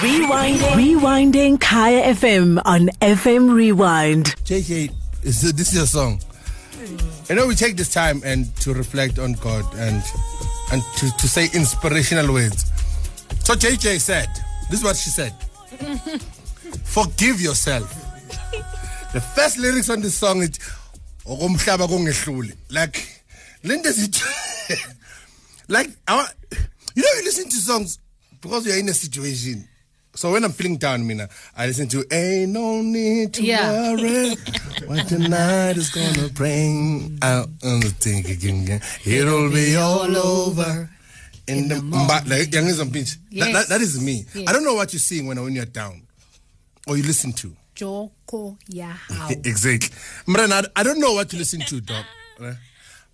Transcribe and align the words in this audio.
Rewinding. 0.00 0.58
Rewinding 0.76 1.60
Kaya 1.60 2.12
FM 2.14 2.60
on 2.66 2.88
FM 3.00 3.54
Rewind. 3.54 4.26
JJ, 4.44 4.92
is 5.22 5.40
this 5.40 5.68
is 5.68 5.74
your 5.74 5.86
song? 5.86 6.20
You 7.30 7.34
know, 7.34 7.46
we 7.46 7.54
take 7.54 7.76
this 7.76 7.92
time 7.92 8.20
and 8.22 8.54
to 8.56 8.74
reflect 8.74 9.18
on 9.18 9.32
God 9.34 9.64
and 9.76 10.02
and 10.72 10.82
to, 10.98 11.16
to 11.16 11.28
say 11.28 11.48
inspirational 11.54 12.30
words. 12.30 12.70
So 13.44 13.54
JJ 13.54 14.00
said, 14.00 14.28
this 14.70 14.80
is 14.80 14.84
what 14.84 14.96
she 14.96 15.08
said. 15.08 15.32
Forgive 16.84 17.40
yourself. 17.40 17.88
The 19.14 19.20
first 19.20 19.56
lyrics 19.58 19.88
on 19.88 20.02
this 20.02 20.14
song 20.16 20.42
is 20.42 20.58
okomhlaba 21.24 21.88
kungehluli. 21.88 22.54
Like 22.70 23.22
Linda 23.64 23.88
like 25.68 25.88
I, 26.06 26.16
wa- 26.16 26.28
you 26.94 27.02
know 27.02 27.08
you 27.16 27.24
listen 27.24 27.48
to 27.48 27.56
songs 27.56 27.98
because 28.42 28.66
you're 28.66 28.78
in 28.78 28.88
a 28.90 28.94
situation. 28.94 29.66
So 30.16 30.32
when 30.32 30.44
I'm 30.44 30.52
feeling 30.52 30.78
down, 30.78 31.06
Mina, 31.06 31.28
I 31.56 31.66
listen 31.66 31.88
to 31.88 32.04
Ain't 32.10 32.52
No 32.52 32.80
Need 32.80 33.34
to 33.34 33.42
Yeah. 33.44 33.92
Worry 33.94 34.30
What 34.86 35.08
the 35.08 35.18
night 35.18 35.76
is 35.76 35.90
gonna 35.90 36.28
bring 36.30 37.18
out 37.22 37.48
on 37.62 37.80
the 37.80 37.92
thinking 38.00 38.80
It'll 39.04 39.50
be 39.50 39.76
all 39.76 40.16
over 40.16 40.88
in 41.46 41.68
the 41.68 41.80
but 42.08 42.26
like 42.26 42.52
young 42.52 42.66
is 42.66 42.82
pinch. 42.90 43.14
That, 43.14 43.20
Yes. 43.30 43.52
that, 43.52 43.68
that 43.68 43.80
is 43.80 44.00
me. 44.00 44.24
Yes. 44.34 44.48
I 44.48 44.52
don't 44.52 44.64
know 44.64 44.74
what 44.74 44.92
you're 44.92 45.00
seeing 45.00 45.26
when 45.26 45.40
when 45.42 45.54
you're 45.54 45.64
down 45.66 46.02
or 46.86 46.96
you 46.96 47.02
listen 47.02 47.32
to. 47.34 47.54
Joko 47.74 48.56
Yahao. 48.70 49.30
Exactly. 49.46 49.90
Mran, 50.26 50.50
I, 50.74 50.82
don't 50.82 50.98
know 50.98 51.12
what 51.12 51.28
to 51.30 51.36
listen 51.36 51.60
to, 51.60 51.80
dog. 51.80 52.04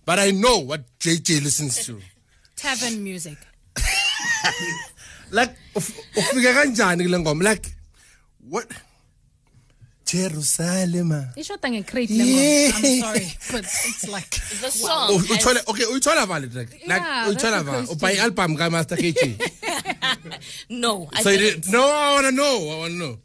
But 0.05 0.19
I 0.19 0.31
know 0.31 0.59
what 0.59 0.83
JJ 0.99 1.43
listens 1.43 1.85
to. 1.85 1.99
Tavern 2.55 3.03
music. 3.03 3.37
like 5.37 5.53
uf- 5.75 5.95
ufika 6.19 6.51
kanjani 6.57 7.03
kule 7.05 7.19
ngoma 7.19 7.43
like 7.49 7.65
what 8.53 8.69
Jerusalem 10.05 11.11
Ishota 11.35 11.67
ngecrate 11.71 12.09
Yeah. 12.13 12.25
yeah. 12.25 12.71
I'm 12.75 12.99
sorry, 13.01 13.27
but 13.51 13.63
it's 13.65 14.07
like 14.15 14.29
The 14.61 14.69
song. 14.71 15.09
U- 15.13 15.17
has- 15.19 15.31
uthola 15.37 15.59
okay 15.71 15.85
uyithola 15.93 16.25
vale 16.27 16.47
track 16.53 16.69
like 16.91 17.01
Yeah, 17.01 17.27
uyithola 17.29 17.63
that's 17.63 17.69
vale 17.69 17.85
the 17.87 17.95
ubay 17.95 18.15
album 18.25 18.55
ka 18.57 18.69
Master 18.69 18.97
KG 18.97 19.21
no, 20.83 21.09
I 21.13 21.23
so 21.23 21.29
you 21.29 21.37
didn't. 21.37 21.61
did, 21.63 21.71
no 21.71 21.83
I 21.87 22.13
want 22.15 22.25
to 22.27 22.31
know 22.31 22.55
I 22.73 22.75
want 22.83 22.93
to 22.93 22.99
know 23.03 23.15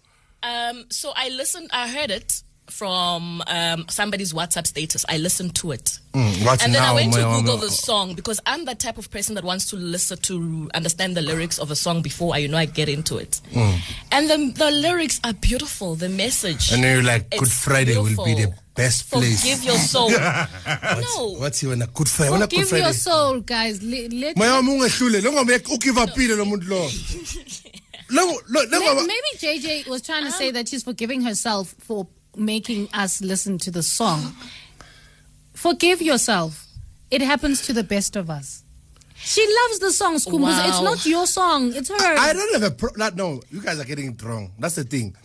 Um, 0.40 0.84
so 0.88 1.10
I 1.16 1.30
listened. 1.30 1.68
I 1.72 1.88
heard 1.88 2.12
it 2.12 2.42
from 2.78 3.42
um, 3.48 3.84
somebody's 3.88 4.32
WhatsApp 4.32 4.66
status. 4.66 5.04
I 5.08 5.18
listened 5.18 5.56
to 5.56 5.72
it, 5.72 5.98
Mm, 6.14 6.62
and 6.64 6.74
then 6.74 6.82
I 6.82 6.92
went 6.94 7.12
to 7.14 7.20
Google 7.22 7.56
my- 7.58 7.64
the 7.64 7.70
song 7.70 8.14
because 8.14 8.40
I'm 8.46 8.64
the 8.64 8.74
type 8.74 8.98
of 8.98 9.10
person 9.10 9.34
that 9.34 9.44
wants 9.44 9.66
to 9.70 9.76
listen 9.76 10.16
to 10.18 10.70
understand 10.74 11.16
the 11.16 11.20
lyrics 11.22 11.58
of 11.58 11.70
a 11.70 11.76
song 11.76 12.02
before 12.02 12.34
I, 12.34 12.38
you 12.38 12.48
know, 12.48 12.56
I 12.56 12.66
get 12.66 12.88
into 12.88 13.18
it. 13.18 13.40
And 14.12 14.30
the 14.30 14.52
the 14.56 14.70
lyrics 14.70 15.20
are 15.24 15.32
beautiful. 15.34 15.96
The 15.96 16.08
message. 16.08 16.70
Mm. 16.70 16.74
and 16.74 16.84
then 16.84 16.94
you're 16.94 17.04
like 17.12 17.30
Good 17.30 17.50
Friday 17.50 17.96
will 17.96 18.24
be 18.24 18.34
the 18.34 18.52
best 18.74 19.10
place 19.10 19.40
Forgive 19.42 19.64
your 19.64 19.76
soul. 19.76 20.10
no. 20.10 21.34
what's 21.40 21.62
you 21.62 21.72
on 21.72 21.82
a 21.82 21.86
Good 21.88 22.08
Friday 22.08 22.30
a 22.44 22.46
Good 22.46 22.50
forgive 22.50 22.68
Friday 22.68 22.84
your 22.84 22.92
soul, 22.92 23.40
guys. 23.40 23.82
Let, 23.82 24.12
let, 24.12 24.36
maybe 29.06 29.30
JJ 29.60 29.88
was 29.88 30.00
trying 30.02 30.24
to 30.24 30.30
say 30.30 30.50
that 30.52 30.68
she's 30.68 30.82
forgiving 30.82 31.22
herself 31.22 31.74
for 31.78 32.06
making 32.38 32.88
us 32.94 33.20
listen 33.20 33.58
to 33.58 33.70
the 33.70 33.82
song. 33.82 34.34
Forgive 35.54 36.00
yourself. 36.02 36.66
It 37.10 37.20
happens 37.22 37.62
to 37.66 37.72
the 37.72 37.82
best 37.82 38.16
of 38.16 38.30
us. 38.30 38.62
She 39.16 39.44
loves 39.62 39.80
the 39.80 39.90
song, 39.90 40.14
Skumbuzo. 40.16 40.68
It's 40.68 40.80
not 40.80 41.04
your 41.04 41.26
song. 41.26 41.72
It's 41.74 41.88
her. 41.88 41.96
I 41.98 42.32
don't 42.32 42.52
have 42.54 42.62
a 42.62 42.74
pro- 42.74 42.92
that, 42.96 43.16
no. 43.16 43.40
You 43.50 43.60
guys 43.60 43.80
are 43.80 43.84
getting 43.84 44.12
it 44.12 44.22
wrong. 44.22 44.52
That's 44.58 44.76
the 44.76 44.84
thing. 44.84 45.16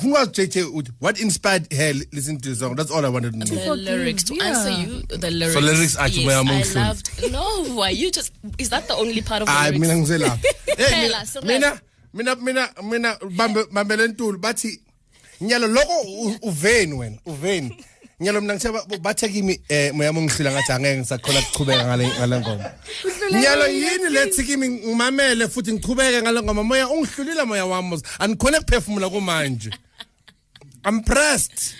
Who 0.00 0.12
was 0.12 0.28
JJ? 0.28 0.90
What 0.98 1.20
inspired 1.20 1.70
her 1.72 1.92
li- 1.92 2.06
listening 2.12 2.40
to 2.40 2.48
the 2.48 2.56
song? 2.56 2.74
That's 2.74 2.90
all 2.90 3.04
I 3.04 3.10
wanted 3.10 3.34
to 3.34 3.38
know. 3.38 3.44
The 3.44 3.76
lyrics 3.76 4.24
to 4.24 4.34
yeah. 4.34 4.44
answer 4.44 4.70
you, 4.70 5.02
the 5.02 5.30
lyrics. 5.30 5.60
lyrics 5.60 5.96
are 5.96 6.08
yes, 6.08 6.42
Chumaya 6.42 6.76
I 6.76 6.88
loved. 6.88 7.32
No, 7.32 7.74
why 7.74 7.90
you 7.90 8.10
just? 8.10 8.32
Is 8.58 8.70
that 8.70 8.88
the 8.88 8.94
only 8.94 9.20
part 9.20 9.42
of 9.42 9.48
the 9.48 9.52
Ah, 9.54 9.64
lyrics? 9.70 9.80
mina 9.80 9.94
ngizela. 9.94 10.36
Hey, 10.78 11.08
Phela, 11.10 11.26
Cyril. 11.26 11.46
mina 11.46 11.80
mina 12.14 12.36
mina 12.36 12.68
mina 12.82 13.18
bambe 13.36 13.64
bambe 13.70 13.96
lentulu 13.96 14.38
bathi 14.40 14.80
nyalo 15.42 15.66
lokho 15.66 16.00
uveni 16.42 16.94
wena 16.94 17.18
uveni 17.26 17.84
nyalo 18.20 18.40
mina 18.40 18.54
ngithe 18.54 18.98
bathe 18.98 19.28
kimi 19.28 19.60
eh 19.68 19.92
moya 19.94 20.12
mongihlula 20.12 20.52
ngathi 20.52 20.72
angeke 20.72 20.98
ngisakhona 20.98 21.38
ukuchubeka 21.38 21.84
ngale 21.84 22.06
ngale 22.08 22.40
ngoma. 22.40 22.70
Nyalo 23.30 23.66
yini 23.66 24.08
lethi 24.10 24.44
kimi 24.44 24.68
ngimamele 24.68 25.48
futhi 25.48 25.72
ngichubeke 25.72 26.22
ngale 26.22 26.42
ngoma? 26.42 26.62
Moya 26.62 26.88
ungihlulile 26.88 27.44
moya 27.44 27.66
wami 27.66 27.88
mos. 27.88 28.02
Anikhona 28.18 28.58
ukuphefumula 28.60 29.10
kumanje. 29.10 29.70
I'm 30.84 31.02
pressed. 31.02 31.74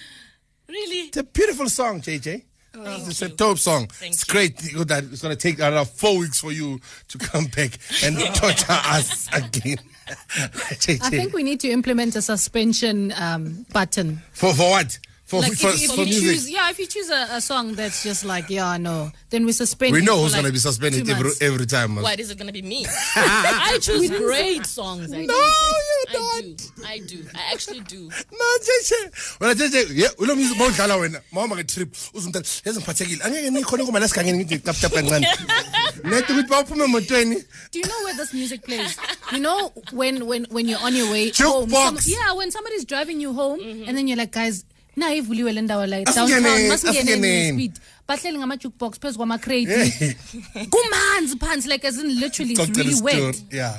Really? 0.69 1.09
It's 1.09 1.17
a 1.17 1.23
beautiful 1.23 1.69
song, 1.69 2.01
JJ. 2.01 2.43
It's 2.75 3.23
a 3.23 3.29
dope 3.29 3.59
song. 3.59 3.87
Thank 3.89 4.15
it's 4.15 4.27
you. 4.27 4.33
great 4.33 4.57
that 4.89 5.05
it's 5.05 5.23
going 5.23 5.35
to 5.35 5.41
take 5.41 5.59
another 5.59 5.85
four 5.85 6.19
weeks 6.19 6.41
for 6.41 6.53
you 6.53 6.81
to 7.09 7.19
come 7.19 7.47
back 7.47 7.79
and 8.03 8.19
torture 8.35 8.67
us 8.69 9.29
again. 9.33 9.79
I 10.09 11.11
think 11.11 11.33
we 11.33 11.43
need 11.43 11.61
to 11.61 11.71
implement 11.71 12.17
a 12.17 12.23
suspension 12.23 13.13
um, 13.17 13.67
button. 13.73 14.23
for 14.33 14.53
for 14.55 14.71
what? 14.71 14.99
For 15.33 15.41
Like 15.41 15.55
for, 15.55 15.69
if, 15.69 15.83
if 15.85 15.91
for 15.93 16.03
you 16.05 16.13
music. 16.13 16.29
choose, 16.29 16.51
yeah, 16.51 16.69
if 16.69 16.79
you 16.79 16.85
choose 16.87 17.09
a, 17.09 17.27
a 17.31 17.41
song 17.41 17.73
that's 17.73 18.03
just 18.03 18.23
like, 18.23 18.51
yeah, 18.51 18.77
no, 18.77 19.11
then 19.31 19.47
we 19.47 19.53
suspend. 19.53 19.95
we 19.95 20.03
know 20.05 20.21
who's 20.21 20.33
like 20.33 20.43
going 20.43 20.53
to 20.53 20.53
be 20.53 20.59
suspended 20.59 21.09
every 21.09 21.31
every 21.41 21.65
time. 21.65 21.97
What 21.97 22.21
is 22.21 22.31
it 22.31 22.37
going 22.37 22.49
to 22.49 22.53
be 22.53 22.61
me? 22.61 22.85
I 23.17 23.79
choose 23.81 24.11
great 24.11 24.67
songs. 24.67 25.11
I 25.11 25.25
No, 25.25 25.33
you 25.33 26.05
I 26.05 26.13
don't. 26.13 26.57
do. 26.59 26.65
I 26.85 26.99
do. 26.99 27.25
I 27.35 27.53
actually 27.55 27.81
do. 27.81 28.11
No, 28.43 28.47
JJ. 28.67 28.93
Wena 29.41 29.55
JJ, 29.57 29.97
yeah, 29.97 30.09
we 30.19 30.27
ulo 30.27 30.37
music 30.37 30.59
bawudlala 30.59 31.01
wena. 31.01 31.23
Mama 31.33 31.57
ke 31.57 31.67
trip 31.67 31.89
uzumthatha 32.13 32.61
yazi 32.69 32.79
ngiphathekile. 32.81 33.25
Angeke 33.25 33.51
nikhona 33.51 33.85
ngoma 33.85 34.01
lasigangeni 34.05 34.45
ngithi 34.45 34.65
tap 34.65 34.77
tap 34.77 34.93
kancane. 34.93 35.25
Nethi 36.13 36.33
ukuthi 36.33 36.49
bawuphume 36.53 36.85
emotweni. 36.85 37.37
Do 37.71 37.79
you 37.79 37.87
know 37.87 38.01
where 38.05 38.17
this 38.17 38.35
music 38.35 38.65
plays? 38.65 38.99
You 39.33 39.39
know 39.41 39.73
when 39.93 40.27
when 40.27 40.45
when 40.51 40.69
you're 40.69 40.83
on 40.85 40.95
your 40.95 41.11
way 41.11 41.33
home. 41.33 41.71
Jukebox. 41.71 42.05
yeah, 42.07 42.35
when 42.35 42.51
somebody's 42.51 42.85
driving 42.85 43.19
you 43.19 43.33
home, 43.33 43.61
mm-hmm. 43.61 43.89
and 43.89 43.97
then 43.97 44.07
you're 44.09 44.19
like, 44.19 44.33
guys. 44.33 44.65
Na 44.97 45.15
ivuliwe 45.15 45.53
le 45.53 45.63
ndawo 45.63 45.83
Asingene, 45.83 46.05
downtown 46.05 46.69
masingene 46.69 47.13
asingene. 47.13 47.53
speed 47.53 47.73
bahleli 48.09 48.39
ngama 48.39 48.57
jukebox 48.57 48.99
phezu 49.01 49.17
kwama 49.17 49.39
crate 49.39 50.17
kumanzi 50.71 51.37
phansi 51.41 51.69
like 51.69 51.85
as 51.89 51.99
in 51.99 52.09
literally 52.21 52.53
it's 52.53 52.77
really 52.77 53.01
wet 53.03 53.43
Yeah. 53.51 53.77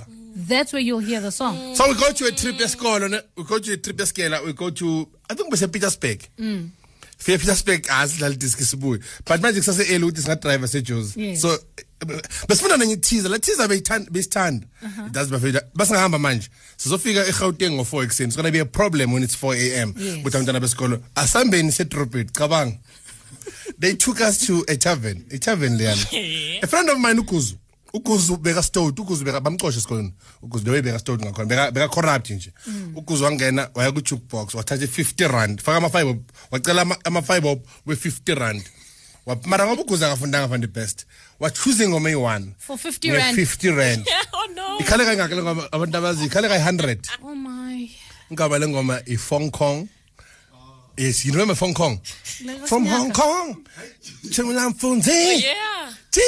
that's 0.47 0.74
where 0.74 0.81
you'll 0.81 1.00
hear 1.06 1.22
the 1.22 1.31
song 1.31 1.75
So 1.75 1.88
we 1.88 1.94
go 1.96 2.12
to 2.12 2.25
a 2.25 2.31
trip 2.31 2.56
esikolo, 2.57 3.22
we 3.38 3.44
go 3.44 3.59
to 3.59 3.74
a 3.74 3.78
trip 3.78 3.97
esikela, 3.97 4.44
we 4.46 4.53
go 4.53 4.69
to 4.72 5.07
I 5.29 5.35
think 5.35 5.51
bese 5.53 5.72
Petersburg. 5.72 6.28
Mm. 6.40 6.69
Fika 7.18 7.38
Petersburg 7.38 7.84
asidlala 7.90 8.35
disk 8.38 8.59
sibuye. 8.59 9.00
But 9.25 9.41
manje 9.41 9.59
kusase 9.62 9.84
early 9.94 10.06
ukuthi 10.06 10.22
singa 10.22 10.35
driver 10.41 10.68
seJozi. 10.68 11.18
Yes. 11.18 11.41
So 11.41 11.57
eh, 12.09 12.22
besifuna 12.47 12.78
nenye 12.78 12.97
teaser, 12.97 13.30
la 13.31 13.40
teaser 13.40 13.68
beyithanda 13.68 14.12
besithanda. 14.12 14.68
It 15.08 15.12
does 15.14 15.31
my 15.31 15.40
favorite. 15.40 15.66
Basingahamba 15.75 16.19
manje. 16.19 16.50
Sizofika 16.78 17.25
eGauteng 17.28 17.78
ngo4 17.78 18.03
ekseni. 18.03 18.28
It's 18.28 18.36
going 18.36 18.46
to 18.46 18.52
be 18.52 18.59
a 18.59 18.66
problem 18.66 19.14
when 19.14 19.24
it's 19.24 19.36
4 19.36 19.56
a.m. 19.56 19.94
Yes. 19.97 20.24
But 20.24 20.34
abantwana 20.34 20.59
besikolo 20.59 21.00
asambeni 21.16 21.72
sedropit 21.72 22.31
cabanga. 22.31 22.78
They 23.80 23.96
took 23.96 24.22
us 24.22 24.46
to 24.47 24.63
a 24.69 24.75
tavern, 24.78 25.25
a 25.31 25.38
tavern 25.38 25.78
leyana. 25.78 26.06
a 26.63 26.68
friend 26.68 26.90
of 26.90 27.00
mine 27.00 27.18
uGuzu 27.19 27.56
uGuzu 27.94 28.38
beka 28.38 28.63
stout 28.63 28.96
uGuzu 29.00 29.24
beka 29.25 29.40
bamxoshe 29.42 29.78
esikoleni 29.78 30.13
uGuzu 30.42 30.63
bewe 30.66 30.81
beka 30.81 31.00
stout 31.00 31.22
ngakhona 31.22 31.46
beka 31.46 31.72
beka 31.72 31.88
corrupt 31.90 32.30
nje 32.30 32.53
uGuzu 32.96 33.24
wangena 33.24 33.69
waya 33.75 33.92
ku 33.92 34.02
jukebox 34.02 34.53
wathatha 34.56 34.86
50 34.86 35.28
rand 35.28 35.62
faka 35.62 35.78
ama 35.78 35.88
5 35.88 36.18
wacela 36.52 36.81
ama- 36.81 36.97
ama 37.03 37.19
5 37.19 37.58
we 37.86 37.96
50 37.96 38.36
rand 38.36 38.62
Wa- 38.62 38.83
mara 39.46 39.66
ngoba 39.66 39.82
uGuzu 39.82 40.06
akafundanga 40.06 40.48
from 40.48 40.62
the 40.62 40.68
best 40.68 41.06
wa 41.40 41.50
choosing 41.50 41.88
ngoma 41.90 42.10
eyi1 42.10 42.52
For 42.58 42.78
50 42.78 43.12
rand. 43.12 43.38
50 43.38 43.72
rand 43.78 44.08
oh 44.34 44.48
no. 44.56 44.78
ikhale 44.80 45.06
kangaka 45.06 45.36
le 45.36 45.42
ngoma 45.42 45.68
abantu 45.72 45.98
abazi 45.98 46.26
ikhale 46.26 46.48
ka 46.48 46.58
100 46.58 46.98
oh 47.24 47.36
my 47.36 47.90
ngaba 48.34 48.60
le 48.60 48.68
ngoma 48.68 49.02
i 49.08 49.16
Hong 49.16 49.52
Kong 49.52 49.88
Yes, 50.96 51.25
you 51.25 51.31
remember 51.34 51.56
Hong 51.56 51.74
Kong? 51.74 51.98
From 52.68 52.86
Hong 52.86 53.10
Kong. 53.12 53.66
Chimlamfunzi. 54.30 55.42
Yeah. 55.42 55.90
T. 56.12 56.22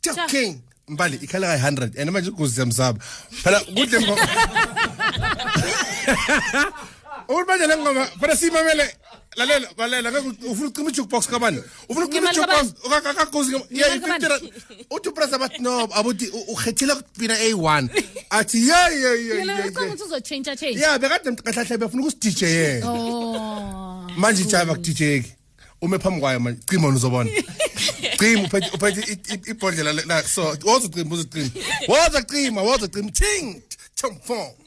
Joking. 0.00 0.62
Mbali 0.88 1.16
ikhala 1.20 1.46
ka 1.52 1.56
100 1.70 1.98
and 2.00 2.10
manje 2.10 2.30
ukuze 2.30 2.64
msaba. 2.64 2.98
Phela 3.42 3.60
kuhle 3.60 4.00
ngoma. 4.00 4.26
Uthi 7.28 7.44
manje 7.46 7.66
le 7.66 7.76
ngoma 7.76 8.06
phela 8.20 8.36
simamele 8.36 8.96
lalela 9.36 9.68
lalela 9.76 10.20
ufuna 10.20 10.68
ucima 10.68 10.90
i-jukebox 10.90 11.26
kabani? 11.28 11.62
Ufuna 11.88 12.06
ucima 12.06 12.30
i-jukebox? 12.30 12.72
akakozi 13.06 13.54
uthi 14.90 15.08
upresa 15.08 15.38
bathi 15.38 15.62
no 15.62 15.88
abuthi 15.94 16.28
ukhethile 16.48 16.94
kupina 16.94 17.38
eyi-one 17.38 17.88
athi 18.30 18.68
yeyeyeya 18.68 19.44
bekade 20.98 21.30
mkahlahle 21.30 21.78
befuna 21.78 22.02
ukusidj 22.02 22.42
yena. 22.42 22.86
Manje 24.16 24.42
ijaya 24.42 24.64
bakudijeki 24.64 25.32
ume 25.82 25.98
phambi 25.98 26.20
kwayo 26.20 26.40
manje 26.40 26.60
cima 26.68 26.86
wona 26.86 26.96
uzobona. 26.96 27.30
Cima 28.18 28.48
uphethe 28.74 29.18
ibhodlela 29.50 30.22
so 30.24 30.42
woza 30.64 30.86
ucima 30.86 31.10
woza 31.10 31.22
ucima. 31.22 31.50
Woza 31.88 32.22
cima 32.22 32.62
woza 32.62 32.88
cima 32.88 33.10
ting 33.10 33.62
chomfong 33.94 34.59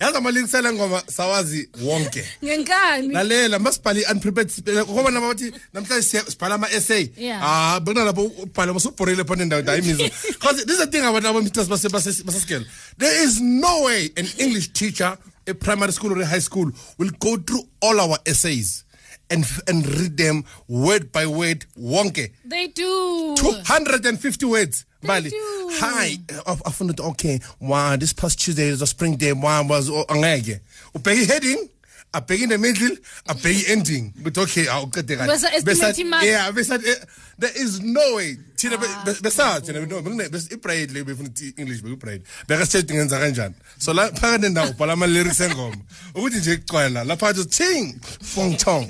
yazi 0.00 0.16
amalingisela 0.16 0.72
ngoma 0.72 1.02
sawazi 1.06 1.68
wonke. 1.82 2.24
Ngenkani? 2.44 3.08
lalela 3.14 3.58
masibhale 3.58 4.04
unprepared 4.12 4.50
speaker 4.50 4.84
ngoba 4.86 5.10
nabo 5.10 5.28
bathi 5.28 5.52
namhlanje 5.74 6.02
sibhala 6.30 6.54
ama 6.54 6.70
essay 6.70 7.08
Yeah. 7.16 7.40
ah 7.42 7.80
bekuna 7.80 8.04
lapho 8.04 8.22
ubhala 8.24 8.72
masubhorile 8.74 9.24
phone 9.24 9.44
ndawo 9.44 9.62
hayi 9.62 9.82
mizo 9.82 10.04
because 10.28 10.64
this 10.64 10.78
is 10.78 10.84
the 10.84 10.86
thing 10.86 11.04
about 11.04 11.24
our 11.24 11.42
masters 11.42 11.68
base 11.68 11.88
base 11.88 12.22
base 12.22 12.40
scale 12.40 12.64
there 12.98 13.24
is 13.24 13.40
no 13.40 13.82
way 13.82 14.10
an 14.16 14.26
english 14.38 14.72
teacher 14.72 15.16
a 15.46 15.54
primary 15.54 15.92
school 15.92 16.12
or 16.12 16.22
a 16.22 16.26
high 16.26 16.40
school 16.40 16.70
will 16.98 17.10
go 17.18 17.36
through 17.36 17.62
all 17.80 17.98
our 18.00 18.18
essays 18.26 18.84
and 19.30 19.44
and 19.66 19.86
read 19.98 20.16
them 20.16 20.44
word 20.68 21.12
by 21.12 21.26
word. 21.26 21.66
Wonke. 21.78 22.32
They 22.44 22.68
do. 22.68 23.34
250 23.36 24.46
words 24.46 24.84
bali. 25.02 25.30
do. 25.30 25.68
hi 25.74 26.16
I 26.46 26.70
found 26.70 26.90
it 26.90 27.00
okay. 27.00 27.40
Wow 27.60 27.96
this 27.96 28.12
past 28.12 28.40
tuesday 28.40 28.66
is 28.68 28.82
a 28.82 28.86
spring 28.86 29.16
day 29.16 29.32
wow 29.32 29.64
was 29.66 29.90
oh, 29.90 30.04
angeke. 30.08 30.60
Heading 31.06 31.68
abheka 32.12 32.42
in 32.44 32.48
the 32.48 32.58
middle 32.58 32.96
abheka 33.28 33.68
ending 33.70 34.12
but 34.22 34.36
okay 34.38 34.66
awuqede 34.66 35.16
kahle 35.16 35.28
Bese 35.28 35.46
estimate 35.54 36.04
mark. 36.06 36.24
yeah 36.24 36.50
bese 36.52 36.74
eh, 36.74 37.04
there 37.38 37.52
is 37.56 37.80
no 37.80 38.16
way 38.16 38.36
thina 38.56 38.76
besathi 39.22 39.66
thina 39.66 39.86
no 39.86 40.02
bekune 40.02 40.28
bese 40.28 40.52
ibride 40.52 40.92
le 40.92 41.04
befuna 41.04 41.28
ukuthi 41.28 41.54
english 41.56 41.82
bekubride 41.82 42.22
beka 42.48 42.66
sithe 42.66 42.94
ngenza 42.94 43.18
kanjani 43.18 43.54
so 43.78 43.92
la 43.92 44.08
phakathi 44.10 44.42
nendawo 44.42 44.70
ubhala 44.70 44.92
ama 44.92 45.06
lyrics 45.06 45.40
engoma 45.40 45.76
ukuthi 46.14 46.36
nje 46.36 46.52
icwela 46.52 47.04
lapha 47.04 47.28
athi 47.28 47.44
ting 47.44 47.94
fong 48.22 48.56
tong 48.56 48.88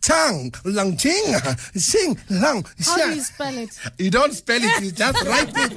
tang 0.00 0.52
lang 0.64 0.96
ting 0.96 1.24
sing 1.76 2.16
lang 2.28 2.64
How 2.84 2.96
do 2.96 3.14
you 3.14 3.22
spell 3.22 3.56
it? 3.58 3.70
you 3.98 4.10
don't 4.10 4.34
spell 4.34 4.60
it, 4.62 4.82
you 4.82 4.92
just 4.92 5.24
write 5.26 5.52
it. 5.54 5.72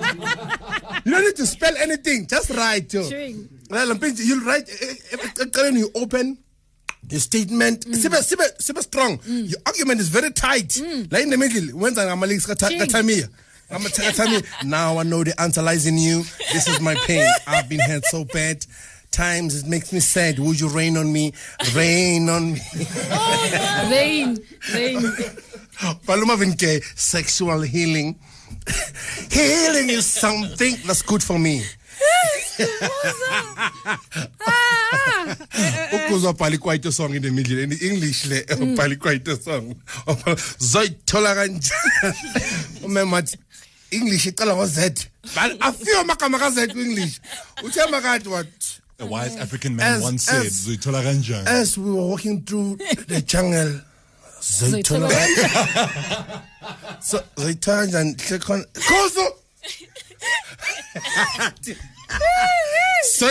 You 1.06 1.12
don't 1.12 1.24
need 1.26 1.36
to 1.36 1.46
spell 1.46 1.76
anything, 1.78 2.28
just 2.28 2.50
write. 2.52 2.94
Yo. 2.94 3.08
Chewing. 3.10 3.48
Well, 3.70 3.96
mpinje, 3.96 4.24
You'll 4.26 4.44
write, 4.46 4.70
eh, 4.70 4.96
eh, 5.12 5.46
eh, 5.56 5.70
you 5.72 5.90
open 5.96 6.38
your 7.10 7.20
statement, 7.20 7.86
mm. 7.86 7.94
sibe, 7.94 8.18
sibe, 8.24 8.58
sibe 8.58 8.82
strong. 8.82 9.18
Mm. 9.20 9.50
Your 9.50 9.60
argument 9.66 10.00
is 10.00 10.10
very 10.10 10.32
tight. 10.32 10.70
Mm. 10.70 11.12
Like 11.12 11.24
in 11.24 11.30
the 11.30 11.38
middle, 11.38 11.78
when's 11.78 11.98
I'm 11.98 12.20
links 12.20 12.46
Chewing. 12.48 12.80
katamia. 12.80 13.30
I'm 13.72 13.86
a 13.86 13.90
katamia. 13.90 14.46
Now 14.64 14.98
I 14.98 15.04
know 15.04 15.24
the 15.24 15.40
answer 15.42 15.62
lies 15.62 15.88
in 15.88 15.98
you. 15.98 16.24
This 16.52 16.68
is 16.68 16.80
my 16.80 16.96
pain. 16.96 17.28
I've 17.48 17.70
been 17.70 17.80
hurt 17.80 18.06
so 18.06 18.26
bad. 18.26 18.66
Times 19.12 19.64
it 19.64 19.68
makes 19.68 19.94
me 19.94 20.00
sad. 20.00 20.40
Would 20.40 20.60
you 20.60 20.70
rain 20.70 20.98
on 20.98 21.12
me? 21.14 21.34
Rain 21.76 22.30
on 22.30 22.54
me. 22.54 22.62
Oh, 23.12 23.88
rain. 23.92 24.40
Rain. 24.74 25.02
Paloma 26.06 26.36
Vinke, 26.36 26.84
sexual 26.98 27.62
healing. 27.62 28.16
healing 29.32 29.90
is 29.90 30.06
something 30.06 30.78
that's 30.86 31.02
good 31.02 31.22
for 31.22 31.38
me. 31.38 31.64
ukuzwa 35.94 36.34
bhali 36.34 36.58
kwaito 36.58 36.92
song 36.92 37.16
in 37.16 37.22
the 37.22 37.30
middle 37.32 37.64
in 37.64 37.72
english 37.72 38.26
le 38.26 38.44
bhali 38.76 38.96
kwaito 38.96 39.38
song. 39.38 39.76
Zoyithola 40.60 41.36
kanjani 41.36 41.64
umema 42.86 43.18
athi 43.18 43.38
english 43.92 44.26
iqala 44.26 44.56
ngo 44.56 44.68
z 44.68 45.08
bali 45.36 45.58
afiwe 45.60 46.00
amagama 46.00 46.40
ka 46.40 46.52
z 46.52 46.58
english 46.70 47.20
uthe 47.64 47.86
makathi 47.92 48.30
what 48.30 48.48
A 49.00 49.06
wise 49.06 49.38
African 49.40 49.76
man 49.76 49.94
As- 49.98 50.04
once 50.04 50.24
said, 50.24 50.46
as- 50.46 50.68
"Zoithola 50.68 51.02
as 51.48 51.78
we 51.78 51.92
were 51.92 52.06
walking 52.08 52.42
through 52.44 52.78
the 53.08 53.22
jungle 53.22 53.82
zoyithola 54.42 55.10
so 57.02 57.24
zoyithola 57.38 57.88
kanjani? 57.88 58.16
Hle 58.22 58.40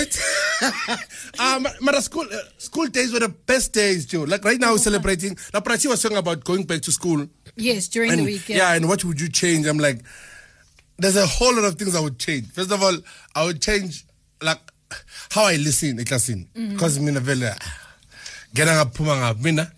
so 0.00 1.42
um, 1.42 1.66
mara 1.80 2.00
school 2.02 2.24
uh, 2.32 2.36
school 2.58 2.86
days 2.86 3.12
were 3.12 3.20
the 3.20 3.28
best 3.28 3.72
days 3.72 4.06
Joe. 4.06 4.22
Like 4.24 4.44
right 4.44 4.58
now 4.60 4.72
we're 4.72 4.78
celebrating. 4.78 5.36
La 5.52 5.60
Prachi 5.60 5.86
was 5.88 6.02
talking 6.02 6.16
about 6.18 6.44
going 6.44 6.64
back 6.64 6.82
to 6.82 6.92
school. 6.92 7.26
Yes, 7.56 7.88
during 7.88 8.10
and 8.12 8.20
the 8.20 8.24
weekend. 8.24 8.58
yeah. 8.58 8.74
and 8.74 8.88
what 8.88 9.04
would 9.04 9.20
you 9.20 9.28
change? 9.28 9.66
I'm 9.66 9.78
like 9.78 10.00
there's 10.98 11.16
a 11.16 11.26
whole 11.26 11.54
lot 11.54 11.64
of 11.64 11.74
things 11.76 11.96
i 11.96 12.00
would 12.00 12.18
change. 12.18 12.46
First 12.52 12.70
of 12.70 12.82
all 12.82 12.96
i 13.34 13.44
would 13.44 13.60
change 13.60 14.04
like 14.42 14.60
how 15.30 15.44
i 15.44 15.56
listen 15.56 15.98
eklasini 15.98 16.46
because 16.72 17.00
mina 17.00 17.20
vele 17.20 17.54
ngena 18.54 18.74
ngaphuma 18.84 19.16
ngaphi 19.16 19.42
mina 19.44 19.72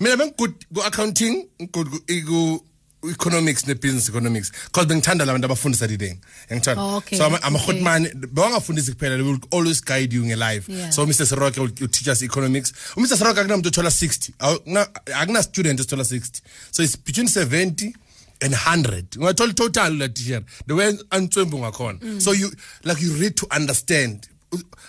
mina 0.00 0.16
bengigood 0.16 0.54
ku-accounting 0.74 1.48
ngigood 1.62 1.88
ku 2.26 2.60
economics 3.10 3.66
ne-business 3.66 4.08
economics. 4.08 4.50
Because 4.66 4.86
bengithanda 4.86 5.24
la 5.26 5.32
bantu 5.32 5.46
abafundisa 5.46 5.88
tideng 5.88 6.18
yangithanda 6.50 6.82
Oh, 6.82 6.96
okay, 6.96 7.16
so 7.18 7.24
okay. 7.26 7.38
amahotmani 7.42 8.08
bewangafundisi 8.14 8.92
kuphela 8.92 9.16
they 9.16 9.22
will 9.26 9.38
always 9.50 9.80
guide 9.84 10.12
you 10.16 10.24
nge-life 10.24 10.68
Yeah. 10.72 10.90
so 10.90 11.06
mr 11.06 11.26
seroke 11.26 11.58
will, 11.60 11.70
teach 11.88 12.08
us 12.08 12.22
economics. 12.22 12.72
Umr 12.96 13.08
seroke 13.16 13.40
akunamuntu 13.40 13.68
othola 13.68 13.90
60 13.90 14.32
Awu- 14.38 14.60
na- 14.66 14.88
akuna-student 15.20 15.80
esithola 15.80 16.04
60 16.04 16.40
so 16.70 16.82
it's 16.82 16.96
between 16.96 17.26
70 17.28 17.92
and 18.40 18.54
100 18.54 19.16
ungathola 19.18 19.52
total 19.54 19.94
la 19.96 20.08
teacher 20.08 20.42
the 20.66 20.74
way 20.74 20.92
antswembu 21.10 21.58
ngakhona 21.58 22.20
so 22.20 22.32
you 22.32 22.50
like 22.84 23.02
you 23.02 23.12
read 23.14 23.34
to 23.34 23.46
understand. 23.56 24.28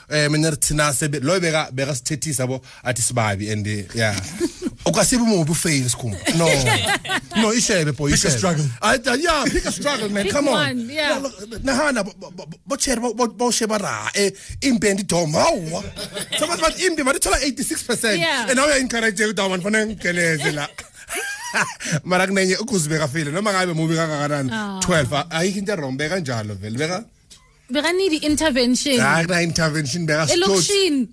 Eh 0.09 0.29
mina 0.31 0.55
thina 0.55 0.93
sebe 0.93 1.19
lo 1.19 1.39
beka 1.39 1.71
beka 1.71 1.95
sithethisa 1.95 2.47
bo 2.47 2.61
athi 2.83 3.01
sibabi 3.01 3.51
and 3.51 3.67
eh, 3.67 3.83
yeah 4.79 4.85
ukwasiba 4.85 5.23
umubi 5.23 5.51
ufail 5.51 5.89
sikhumba 5.89 6.17
no. 6.37 6.47
No 7.41 7.53
ishebe 7.59 7.91
boy 7.91 8.11
Pick 8.11 8.25
a 8.25 8.29
struggle. 8.31 8.65
I, 8.81 8.95
uh, 8.95 9.13
yeah 9.15 9.43
pick 9.45 9.65
a 9.65 9.71
struggle 9.71 10.09
man. 10.09 10.23
Pick 10.23 10.33
come 10.33 10.47
on. 10.47 10.53
one, 10.55 10.89
yeah. 10.89 11.19
nahana 11.63 12.03
botshele 12.67 13.01
bawusheba 13.37 13.77
ra 13.79 14.09
eh 14.15 14.31
imbendi 14.61 15.03
dom 15.03 15.31
hawa 15.33 15.83
sabathi 16.39 16.61
bathi 16.61 16.85
imbi 16.87 17.03
bathola 17.03 17.37
86% 17.37 18.17
Yeah. 18.17 18.47
and 18.49 18.55
now 18.57 18.65
you 18.65 18.79
encourage 18.79 19.19
ukuthi 19.23 19.41
awani 19.41 19.63
fanele 19.63 19.85
ngigeleze 19.85 20.51
la. 20.51 20.67
Mara 22.05 22.27
kunenye 22.27 22.55
ukuzibeka 22.57 23.07
file 23.07 23.31
noma 23.31 23.51
ngabe 23.53 23.73
mubi 23.73 23.95
kangakanani. 23.95 24.49
12 24.49 25.25
ayikho 25.29 25.59
into 25.59 25.71
erombe 25.73 26.09
kanjalo 26.09 26.53
vele 26.55 26.77
beka 26.77 27.03
Beka 27.71 27.91
need 27.93 28.11
the 28.21 28.25
intervention. 28.25 28.99
hayi 28.99 29.25
kuna 29.25 29.41
intervention 29.41 30.05
beka 30.05 30.27
stoti 30.27 30.33
Elokishini. 30.41 31.07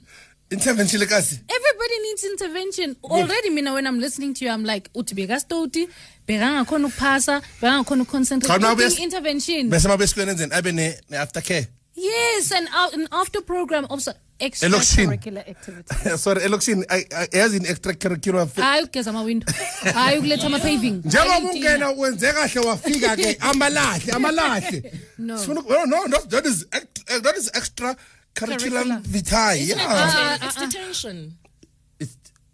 Intervention 0.51 1.01
lekasi 1.01 1.39
Everybody 1.49 1.99
needs 2.03 2.25
intervention. 2.25 2.97
Already 3.05 3.51
mina 3.51 3.73
when 3.75 3.87
I'm 3.87 3.99
listening 4.01 4.35
to 4.35 4.45
you 4.45 4.51
I'm 4.51 4.65
like 4.65 4.91
uthi 4.95 5.15
beka 5.15 5.41
stoti, 5.41 5.89
beka 6.27 6.51
ngakhona 6.65 6.87
ukuphasa, 6.89 7.41
beka 7.61 7.83
ngakhona 7.85 8.03
ukuconcentrate. 8.05 8.47
Cha, 8.49 8.59
now 8.59 8.75
intervention. 9.03 9.71
enzeni 9.71 10.53
abe 10.53 10.73
ne 10.73 10.95
ne 11.11 11.17
aftercare 11.17 11.67
Yes, 11.99 12.53
and 12.53 12.69
an 12.93 13.09
after 13.11 13.41
program 13.41 13.87
also 13.89 14.13
Elokishini. 14.39 15.17
extracurricular 15.17 15.49
activity. 15.49 16.17
sorry 16.19 16.43
election 16.45 16.85
yazi 17.33 17.57
in 17.57 17.65
extracurricular 17.67 18.47
Hayi 18.55 18.83
ukugeza 18.85 19.11
ama 19.11 19.23
window. 19.23 19.47
Hayi 19.95 20.19
ukuletha 20.19 20.47
ama 20.47 20.59
paving. 20.59 21.03
njengoba 21.05 21.39
ungena 21.39 21.91
wenze 21.91 22.33
kahle 22.33 22.61
wafika 22.61 23.17
ke 23.17 23.37
amalahle 23.51 24.13
amalahle 24.13 24.93
No. 25.19 25.37
No 25.47 25.87
no 25.87 26.05
that- 26.09 26.29
that 26.29 26.47
is 26.47 26.67
eh, 26.73 27.21
that 27.23 27.37
is 27.39 27.51
extra 27.55 27.97
curriculum 28.37 29.03
vitae 29.03 29.55
Isn't 29.63 29.81
it 29.81 29.83
yeah 29.83 30.37
detention? 30.39 30.47
It's 30.47 30.57
detention. 30.65 31.17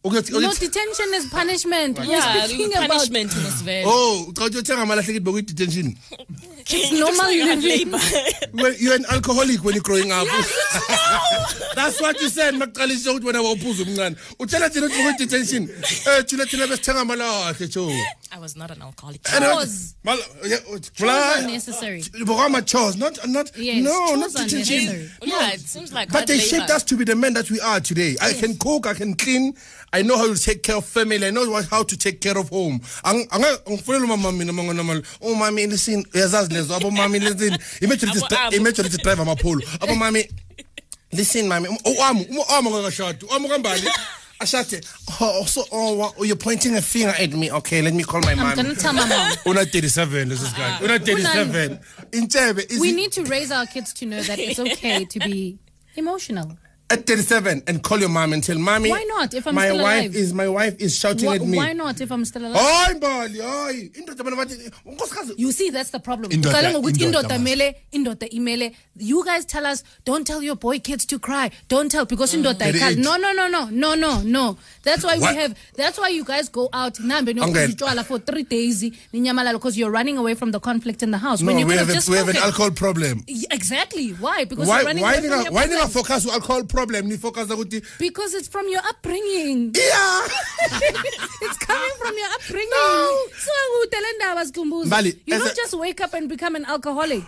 It's- 0.04 0.30
ukuthi- 0.30 0.42
No 0.42 0.52
detention 0.52 1.14
is 1.14 1.26
punishment. 1.26 1.98
We're 1.98 2.06
Yeah, 2.06 2.44
speaking 2.46 2.72
about 2.74 2.88
punishment 2.90 3.32
in 3.36 3.42
this 3.44 3.60
very 3.62 3.84
oh 3.86 4.26
ucathi 4.28 4.58
uthenga 4.58 4.82
amalahle 4.82 5.06
kithi 5.12 5.20
bokuyi 5.20 5.42
detention 5.46 5.96
normal 6.92 7.30
living. 7.30 7.90
well 8.54 8.74
you're 8.78 8.94
an 8.94 9.04
alcoholic 9.10 9.62
when 9.64 9.74
you're 9.74 9.82
growing 9.82 10.10
up 10.12 10.26
that's 11.74 12.00
what 12.00 12.20
you 12.20 12.28
said 12.28 12.54
makuqalisha 12.54 13.10
ukuthi 13.12 13.26
wena 13.26 13.42
wawuphuza 13.42 13.82
umncane 13.82 14.16
utshela 14.38 14.70
thina 14.70 14.86
ukuthi 14.86 14.98
bokuyi 15.02 15.18
detention 15.18 15.68
eh 16.06 16.24
thina 16.26 16.46
thina 16.46 16.66
besithenga 16.66 17.00
amalahle 17.00 17.68
jo 17.68 17.92
I 18.34 18.38
was 18.38 18.56
not 18.56 18.70
an 18.70 18.80
alcoholic. 18.80 19.22
Chores. 19.24 19.94
Mal- 20.04 20.16
yeah, 20.46 20.56
Chores 20.64 20.90
bla- 20.98 21.42
necessary. 21.46 22.00
Bokama 22.24 22.62
chores, 22.64 22.96
not 22.96 23.18
not 23.28 23.50
Yes, 23.58 23.84
no, 23.84 23.90
chores 23.92 24.32
not 24.34 24.48
detention. 24.48 24.86
necessary. 24.86 25.10
Yeah, 25.22 25.52
it 25.52 25.60
seems 25.60 25.92
like 25.92 26.08
But 26.08 26.14
hard 26.20 26.28
they 26.28 26.38
labor. 26.38 26.48
shaped 26.48 26.70
us 26.70 26.82
to 26.84 26.96
be 26.96 27.04
the 27.04 27.14
men 27.14 27.34
that 27.34 27.50
we 27.50 27.60
are 27.60 27.78
today. 27.80 28.16
I 28.22 28.32
can 28.32 28.56
cook, 28.56 28.86
I 28.86 28.94
can 28.94 29.16
clean, 29.16 29.52
I 29.94 30.02
know 30.02 30.16
how 30.16 30.32
to 30.32 30.40
take 30.40 30.62
care 30.62 30.76
of 30.76 30.86
family, 30.86 31.26
I 31.26 31.30
know 31.30 31.60
how 31.70 31.82
to 31.82 31.96
take 31.98 32.20
care 32.20 32.38
of 32.38 32.48
home. 32.48 32.80
Ang- 33.04 33.26
anga- 33.30 33.58
Angifunela 33.66 34.04
umama 34.06 34.32
mina 34.36 34.52
mga 34.52 34.74
normal. 34.74 35.02
Oh 35.20 35.34
mami 35.34 35.66
listen, 35.68 36.02
uyazazi 36.14 36.48
lezo 36.52 36.74
abo 36.74 36.90
mami 36.90 37.20
listen. 37.20 37.58
Imagine 37.82 38.10
Abo- 38.12 38.28
abo. 38.28 38.54
imagine 38.54 38.88
drive 38.88 39.18
amapolo. 39.18 39.60
Abo 39.80 39.94
mami 39.94 40.26
listen 41.12 41.46
mami, 41.46 41.68
oh, 41.68 41.76
oh, 41.84 41.94
uamu, 41.94 42.24
uamu 42.26 42.70
oh, 42.72 42.82
ngakashadi. 42.82 43.26
Uamu 43.26 43.48
kambali. 43.48 43.86
Ashate. 44.40 44.80
Oh, 45.20 45.44
so 45.44 45.62
oh, 45.70 45.94
wa- 45.94 46.12
you're 46.24 46.36
pointing 46.36 46.74
a 46.74 46.82
finger 46.82 47.14
at 47.16 47.30
me. 47.32 47.50
Okay, 47.52 47.80
let 47.82 47.94
me 47.94 48.02
call 48.02 48.20
my 48.22 48.34
mom. 48.34 48.46
I'm 48.46 48.56
gonna 48.56 48.74
tell 48.74 48.92
my 48.94 49.06
mom. 49.06 49.36
Una 49.46 49.64
37 49.66 50.28
this 50.28 50.42
is 50.42 50.52
guy. 50.54 50.78
Una 50.82 50.98
37. 50.98 51.78
Intebe 52.12 52.70
is 52.72 52.80
We 52.80 52.92
need 52.92 53.12
to 53.12 53.24
raise 53.24 53.52
our 53.52 53.66
kids 53.66 53.92
to 53.94 54.06
know 54.06 54.20
that 54.22 54.38
it's 54.38 54.58
okay 54.58 55.04
to 55.04 55.18
be 55.20 55.58
emotional. 55.96 56.56
At 56.92 57.06
37 57.06 57.62
and 57.66 57.82
call 57.82 57.98
your 58.00 58.08
mom 58.08 58.32
and 58.34 58.42
tell 58.44 58.58
mommy 58.58 58.90
Why 58.90 59.04
not, 59.08 59.34
if 59.34 59.46
I'm 59.46 59.54
my 59.54 59.68
still 59.68 59.82
wife 59.82 60.00
alive? 60.04 60.16
is 60.16 60.34
my 60.34 60.48
wife 60.48 60.74
is 60.78 60.96
shouting 60.98 61.26
Why, 61.26 61.36
at 61.36 61.42
me 61.52 61.56
why 61.56 61.72
not 61.72 62.00
if 62.00 62.10
I'm 62.12 62.24
still 62.24 62.44
alive? 62.46 62.60
hayi 62.60 62.94
mbali 62.96 63.38
hayi 63.40 63.90
indoda 64.00 64.24
bona 64.24 64.36
bathi 64.36 64.70
unkosikazi 64.86 65.34
You 65.36 65.52
see, 65.52 65.70
that's 65.70 65.90
the 65.90 65.98
problem. 66.00 66.30
Indoda- 66.30 66.52
Uqala 66.60 66.70
ngokuthi 66.72 67.04
indoda 67.04 67.20
indoda 67.22 67.38
must. 67.38 67.44
mele, 67.44 67.76
indoda 67.92 68.26
imele. 68.38 68.72
You 68.98 69.24
guys 69.24 69.44
tell 69.46 69.66
us, 69.66 69.82
don't 70.04 70.26
tell 70.26 70.42
your 70.42 70.56
boy 70.56 70.78
kids 70.78 71.06
to 71.06 71.18
cry. 71.18 71.50
Don't 71.68 71.90
tell 71.90 72.04
because 72.04 72.34
indoda 72.36 72.58
Thirty 72.58 72.78
ikhala. 72.78 72.90
eight. 72.92 72.98
No, 72.98 73.16
no, 73.16 73.32
no, 73.32 73.46
no, 73.48 73.64
no, 73.70 73.94
no, 73.94 74.20
no. 74.22 74.56
That's 74.82 75.04
why 75.04 75.16
What? 75.18 75.34
we 75.34 75.40
have. 75.40 75.54
That's 75.76 75.98
why 75.98 76.08
you 76.08 76.24
guys 76.24 76.48
go 76.48 76.68
out 76.72 76.94
nambe 77.00 77.32
nokuzitshwala 77.34 78.04
for 78.04 78.18
three 78.18 78.42
days 78.42 78.82
ninyamalala 79.14 79.54
because 79.54 79.78
you're 79.78 79.90
running 79.90 80.18
away 80.18 80.34
from 80.34 80.50
the 80.52 80.60
conflict 80.60 81.02
in 81.02 81.10
the 81.10 81.18
house. 81.18 81.40
no 81.40 81.46
when 81.48 81.58
you 81.58 81.66
we 81.66 81.72
could 81.74 81.86
have, 81.86 81.94
have 81.94 82.08
a, 82.08 82.10
we 82.10 82.16
have 82.18 82.28
an 82.28 82.36
alcohol 82.36 82.70
problem 82.70 83.24
Exactly. 83.50 84.10
Why? 84.10 84.44
Because 84.44 84.68
why 84.68 84.78
you're 84.78 84.86
running 84.86 85.02
why 85.02 85.14
away 85.14 85.28
from 85.28 85.38
ninga 85.38 85.44
your 85.44 85.52
why 85.52 85.64
ninga 85.66 85.88
problems. 85.88 85.92
focus 85.94 86.26
on 86.26 86.32
alcohol 86.34 86.64
problem 86.64 86.81
ni 86.90 87.18
focus 87.18 87.50
ukuthi 87.50 87.82
Because 87.98 88.34
it's 88.34 88.48
from 88.48 88.68
your 88.68 88.82
upbringing. 88.90 89.72
yeah 89.74 90.22
it's 91.42 91.58
coming 91.58 91.92
from 91.98 92.16
your 92.18 92.28
upbringing. 92.34 92.70
No. 92.70 93.16
So 93.38 93.50
utele 93.84 94.12
ndaba 94.16 94.46
Sikhumbuzo. 94.46 94.86
Mbali, 94.86 95.18
You 95.26 95.38
don't 95.38 95.56
just 95.56 95.74
wake 95.74 96.00
up 96.00 96.14
and 96.14 96.28
become 96.28 96.56
an 96.56 96.64
alcoholic. 96.64 97.24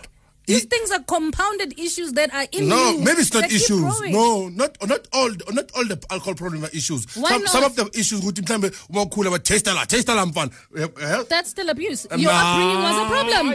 These 0.47 0.63
It- 0.63 0.69
things 0.69 0.91
are 0.91 1.03
compounded 1.03 1.79
issues 1.79 2.13
that 2.13 2.29
are 2.33 2.47
in 2.51 2.67
no 2.69 2.91
you. 2.91 2.99
maybe 2.99 3.21
it's 3.21 3.33
not 3.33 3.51
issues 3.51 3.81
no 4.11 4.49
not 4.49 4.77
not 4.87 5.07
all 5.13 5.29
not 5.53 5.71
all 5.75 5.85
the 5.85 5.97
alcohol 6.09 6.35
problem 6.35 6.63
are 6.65 6.69
issues 6.73 7.05
Why 7.15 7.29
some, 7.31 7.41
not? 7.43 7.51
some 7.51 7.63
of 7.63 7.75
the 7.75 7.85
issues 7.99 8.21
ukuthi 8.21 8.41
mhlambe 8.41 8.71
uma 8.89 9.01
ukhula 9.05 9.31
ba 9.31 9.39
taste 9.39 9.67
la 9.73 9.85
taste 9.85 10.07
la 10.13 10.25
mfana 10.25 10.51
Eh, 10.77 10.87
eh, 11.01 11.23
That's 11.29 11.49
still 11.49 11.69
abuse. 11.69 12.05
Your 12.17 12.31
Nah. 12.31 12.41
upbringing 12.41 12.81
was 12.83 12.97
a 12.97 13.07
problem. 13.09 13.45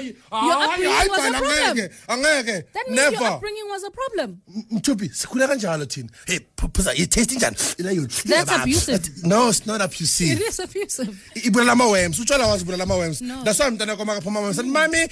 Your 0.48 0.56
upbringing 0.64 1.10
was 1.10 1.24
a 1.24 1.32
problem. 1.32 1.78
angeke 1.78 1.90
angeke 2.08 2.64
That 2.74 2.86
means 2.88 2.96
never 3.00 3.16
your 3.16 3.32
upbringing 3.34 3.68
was 3.68 3.82
a 3.84 3.90
problem. 3.90 4.36
mthubi 4.70 5.08
sikhule 5.14 5.46
kanjalo 5.46 5.84
thina 5.86 6.08
hey 6.26 6.38
phuza 6.56 6.92
you 6.98 7.06
taste 7.06 7.34
njani 7.34 7.56
ila 7.78 7.90
you 7.92 8.06
That's 8.06 8.50
abusive. 8.50 9.10
no 9.22 9.48
it's 9.48 9.66
not 9.66 9.80
abusive 9.80 10.32
It 10.32 10.40
is 10.48 10.58
abusive. 10.60 11.16
ibulala 11.34 11.72
ama-worms 11.72 12.18
utshwala 12.18 12.46
wazi 12.46 12.62
ibulala 12.62 12.82
ama-worms 12.84 13.20
No. 13.20 13.44
that's 13.44 13.60
why 13.60 13.70
mntana 13.70 13.96
kwama 13.96 14.14
kaphuma 14.14 14.40
mama 14.40 14.54
sathi 14.54 14.68
mami 14.68 15.08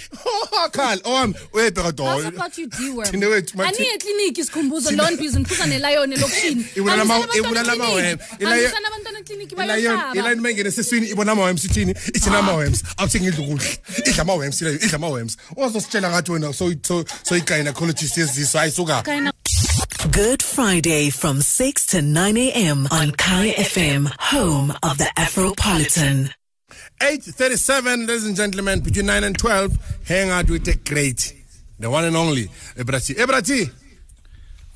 akhala 0.65 1.01
owami 1.05 1.35
uyebheka 1.53 1.68
How's 1.77 2.23
do 2.23 2.29
about 2.29 2.59
you 2.59 2.69
deworm? 2.69 3.07
Thina 3.11 3.27
wethu, 3.29 3.57
mathi- 3.57 3.69
Aniye 3.77 3.95
ekliniki 3.95 4.45
sikhumbuzo 4.45 4.91
lon 4.97 5.17
busy 5.17 5.39
niphuza 5.39 5.67
nelayoni 5.67 6.17
lokishini. 6.17 6.65
Ibulala 6.77 7.03
ama- 7.03 7.15
Hambisani 7.15 7.39
abantwana 7.41 7.49
ibulala 7.49 7.73
ama-worm. 7.73 8.05
ekliniki. 8.05 8.43
Ilayo- 8.45 8.55
Hambisani 8.63 8.87
abantwana 8.87 9.19
ekliniki 9.19 9.55
bayohlaba. 9.57 10.15
ilayini 10.15 10.41
uma 10.41 10.51
ingene 10.51 10.69
eseswini 10.69 11.07
ibona 11.09 11.33
ama-worms 11.33 11.65
ithini 11.65 11.93
ah. 11.93 12.09
ithina 12.15 12.39
ama-worms 12.39 12.83
awuthi 12.97 13.21
ngidla 13.21 13.45
ukudla 13.45 13.69
idla 13.99 14.23
ama-worms 14.23 14.61
idla 14.63 14.95
ama-worms 14.95 15.37
ozositshela 15.57 16.11
ngathi 16.11 16.31
wena 16.33 16.53
soyi-gynecologist 17.25 18.17
yeziso 18.19 18.59
hayi 18.59 18.71
suka 18.73 19.03
Kind 19.03 19.29
of- 19.29 19.33
Good 20.13 20.43
Friday 20.43 21.11
from 21.11 21.41
6 21.43 21.87
to 21.87 21.99
9 22.01 22.37
a.m. 22.37 22.87
on 22.91 23.11
Kaya 23.13 23.53
FM, 23.55 24.07
home 24.19 24.73
of 24.83 24.97
the 24.99 25.11
Afropolitan. 25.17 26.31
8.37 27.01 28.07
ladies 28.07 28.25
and 28.25 28.37
gentlemen 28.37 28.81
between 28.81 29.07
9 29.07 29.25
and 29.25 29.37
12 29.39 29.77
hang 30.07 30.31
out 30.31 30.49
with 30.51 30.65
the 30.65 30.75
great 30.75 31.35
the 31.79 31.89
one 31.91 32.05
and 32.05 32.17
only 32.17 32.49
ebrati. 32.77 33.15
Ebrati! 33.15 33.71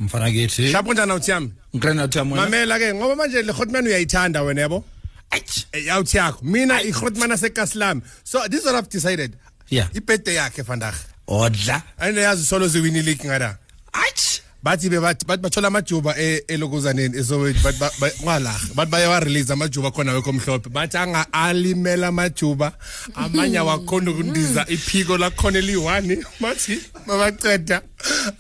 Mfanakithi 0.01 0.73
shapho 0.73 0.93
njani 0.93 1.13
awuthi 1.13 1.31
yami? 1.31 1.53
Ngiqena 1.77 2.05
uthi 2.05 2.19
amona 2.19 2.43
mamela 2.43 2.79
ke 2.79 2.95
ngoba 2.95 3.17
manje 3.17 3.43
le 3.43 3.53
hotman 3.53 3.87
uyayithanda 3.87 4.43
wena 4.43 4.61
yabo? 4.61 4.85
Eh, 5.33 5.93
awuthi 5.95 6.17
yakho. 6.17 6.43
Mina 6.43 6.83
i-hotman 6.83 7.33
asekasilam 7.33 8.03
so 8.25 8.47
this 8.49 8.61
is 8.61 8.67
what 8.67 8.75
i've 8.75 8.89
decided. 8.89 9.37
Yeah. 9.69 9.89
ibirthday 9.95 10.35
yakhe 10.35 10.63
vandag 10.63 10.95
odla. 11.29 11.83
Andinayazi 11.99 12.45
solo 12.45 12.69
ziwini 12.69 13.03
league 13.03 13.25
ngada 13.25 13.59
achi 13.93 14.43
bathi 14.63 14.89
be 14.91 15.01
bathi 15.01 15.25
bathi 15.27 15.43
bathola 15.43 15.69
amajuba 15.69 16.15
e- 16.19 16.45
elokuzaneni 16.49 17.19
esowethu 17.19 17.61
bathi 17.65 17.79
ba- 17.79 17.91
ba- 18.01 18.13
ngalaha 18.25 18.67
bathi 18.75 18.91
bayawarelease 18.91 19.53
amajuba 19.53 19.91
khona 19.91 20.13
wekho 20.13 20.33
mhlophe 20.33 20.69
bathi 20.71 20.97
anga 20.97 21.27
alimela 21.33 22.07
amajuba 22.09 22.73
amanye 23.15 23.59
awakhona 23.59 24.11
ukundiza 24.11 24.67
iphiko 24.69 25.19
lakhona 25.19 25.59
eliyi-one 25.59 26.25
bathi 26.41 26.79
babaceda 27.07 27.83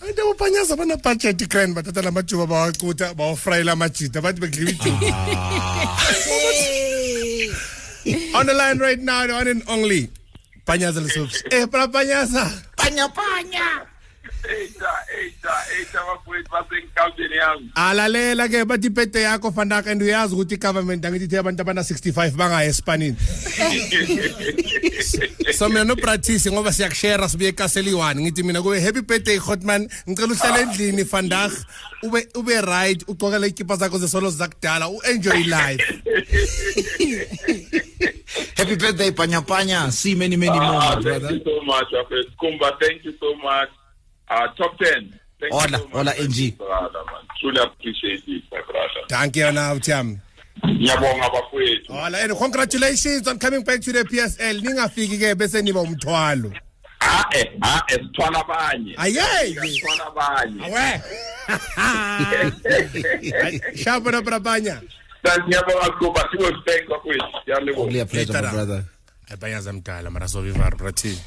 anti 0.09 0.21
abuphanyaza 0.21 0.77
banabhajethi 0.77 1.47
grand 1.47 1.75
bathatha 1.75 2.03
la 2.03 2.11
majuba 2.11 2.47
bawacutha 2.47 3.15
bawafrayela 3.15 3.73
amajida 3.73 4.21
bathi 4.21 4.41
bekudliwa 4.41 4.71
ijuba. 4.73 5.17
On 8.35 8.47
the 8.47 8.55
line 8.55 8.79
right 8.79 8.99
now 9.01 9.27
the 9.27 9.33
one 9.33 9.47
and 9.49 9.63
only. 9.69 10.11
Panyaza 10.67 11.01
lesopsi 11.01 11.43
eh 11.51 11.67
bra 11.67 11.89
panyaza 11.89 12.51
Eita, 12.79 13.87
alalela 17.75 18.49
ke 18.49 18.65
bathi 18.65 18.87
ibhede 18.87 19.23
yakho 19.23 19.53
fanaka 19.53 19.91
and 19.91 20.03
uyazi 20.03 20.35
ukuthi 20.35 20.55
i-government 20.55 21.05
angithi 21.05 21.25
ithe 21.25 21.39
abantu 21.39 21.63
abana-65 21.63 22.31
bangaya 22.37 22.69
esipanini 22.71 23.17
so 25.53 25.69
mina 25.69 25.85
nobratis 25.85 26.47
ngoba 26.53 26.73
siyakushera 26.73 27.29
sibuye 27.29 27.49
ekaseliyi-one 27.49 28.21
ngithi 28.23 28.43
mina 28.43 28.63
kube 28.63 28.81
happy 28.81 29.01
birthday 29.01 29.37
hotman 29.39 29.89
ngicela 30.09 30.33
uhlale 30.35 30.61
endlini 30.63 31.05
fandag 31.05 31.53
ube 32.03 32.29
ube 32.35 32.61
right 32.61 33.05
ugcokele 33.09 33.47
ikipa 33.47 33.77
zakho 33.77 33.99
zesolo 33.99 34.31
zakudala 34.31 34.89
u-enjoy 34.89 35.43
life 35.45 35.85
happy 38.57 38.77
birthday 38.77 39.11
panyapanya 39.11 39.91
see 39.93 40.15
many 40.15 40.37
many 40.37 40.59
more 40.61 40.83
Ah, 40.83 40.95
thank 40.95 41.05
brother 41.05 41.31
you 41.33 41.45
so 41.45 41.61
much. 41.63 41.87
Kumba, 42.41 42.73
thank 42.81 43.05
you 43.05 43.15
so 43.21 43.35
much. 43.37 43.69
Uh, 44.33 44.49
top 44.57 44.79
10. 44.79 45.21
Thank 45.41 45.53
Hola, 45.53 45.65
you 45.65 45.77
so 45.79 45.85
much. 45.85 45.93
hola, 45.93 46.13
NG. 46.27 46.57
Brother, 46.57 47.03
man. 47.05 47.23
Truly 47.41 47.61
appreciate 47.61 48.23
it, 48.27 48.43
my 48.53 48.61
brother. 48.71 49.03
danke 49.09 49.41
yona 49.41 49.73
uthami 49.75 50.19
Ngiyabonga 50.67 51.31
bafowethu. 51.31 51.93
hola 51.93 52.19
and 52.19 52.39
congratulations 52.39 53.29
on 53.29 53.39
coming 53.39 53.63
back 53.65 53.81
to 53.81 53.93
the 53.93 54.05
psl 54.05 54.61
ningafiki 54.63 55.19
ke 55.19 55.35
bese 55.39 55.63
niba 55.63 55.81
umthwalo 55.81 56.53
Ah, 57.01 57.25
eh, 57.35 57.45
ah, 57.63 57.83
eh, 57.91 57.99
sithwala 57.99 58.39
abanye. 58.47 58.95
ayeye 58.97 59.55
Sithwala 59.55 60.07
abanye. 60.07 60.63
awe 60.65 61.03
shapo 63.85 64.11
na 64.11 64.23
brabanya 64.23 64.81
Thank 65.25 65.45
ngiyabonga 65.47 65.91
Kumba, 65.99 66.29
sibo 66.31 66.45
thank 66.67 66.89
bafowethu. 66.89 67.39
Ngiyalibonga. 67.47 67.81
only 67.87 68.01
a 68.01 68.07
pleasure 68.07 68.33
my 68.33 68.41
Later. 68.41 68.53
brother 68.53 68.85
abayaza 69.33 69.73
mdala 69.73 70.11
mara 70.11 70.29
sovivar 70.29 70.77
brathi 70.77 71.19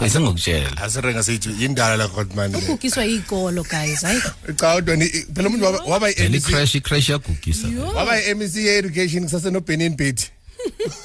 ayisengokutshela 0.00 0.76
asirenga 0.76 1.22
sithi 1.22 1.48
yindala 1.62 1.96
la 1.96 2.08
godman 2.08 2.54
ukukiswa 2.56 3.04
yikolo 3.04 3.62
guys 3.62 4.02
hayi. 4.02 4.20
Cha 4.20 4.52
kodwa 4.52 4.96
ni- 4.96 5.08
phela 5.34 5.48
umuntu 5.48 5.64
waba- 5.64 5.84
waba 5.84 6.12
then 6.12 6.26
i-MEC 6.34 6.48
icrash 6.48 6.74
icrash 6.74 7.08
yagugisa. 7.08 7.68
Waba 7.94 8.22
i-MEC 8.22 8.54
ye-education 8.56 9.24
kusase 9.24 9.50
no-benin 9.50 9.96
betty 9.96 10.26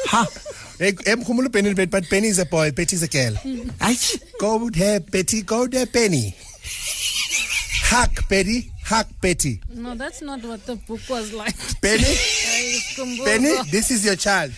ha? 0.07 0.27
Emkhumula 0.79 1.47
ubenin 1.49 1.75
betty 1.75 1.89
but 1.89 2.09
benny 2.09 2.27
is 2.27 2.39
a 2.39 2.45
boy 2.45 2.71
betty 2.71 2.95
is 2.95 3.03
a 3.03 3.07
girl. 3.07 3.33
Achi 3.81 4.19
go 4.39 4.69
there 4.69 4.99
betty 4.99 5.41
go 5.41 5.67
there 5.67 5.85
benny. 5.85 6.35
Hack 7.83 8.27
betty 8.29 8.71
hack 8.83 9.07
betty. 9.21 9.61
No 9.73 9.95
that's 9.95 10.21
not 10.21 10.43
what 10.43 10.65
the 10.65 10.75
book 10.75 10.99
was 11.09 11.31
like. 11.33 11.55
Benny? 11.81 12.03
Hayi, 12.03 13.25
benny 13.25 13.53
this 13.71 13.91
is 13.91 14.03
your 14.05 14.15
child 14.15 14.51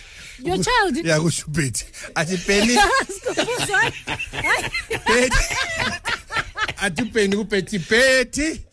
your 0.44 0.58
child 0.62 0.96
ya 0.96 1.18
kusho 1.18 1.46
betty 1.52 1.84
athi 2.16 2.36
benny 2.46 2.76
Sikhumbuzo, 2.76 3.74
hayi. 4.44 4.70
betty 5.06 5.44
athi 6.82 7.04
benny 7.12 7.36
kubetty 7.36 7.78
betty 7.88 8.64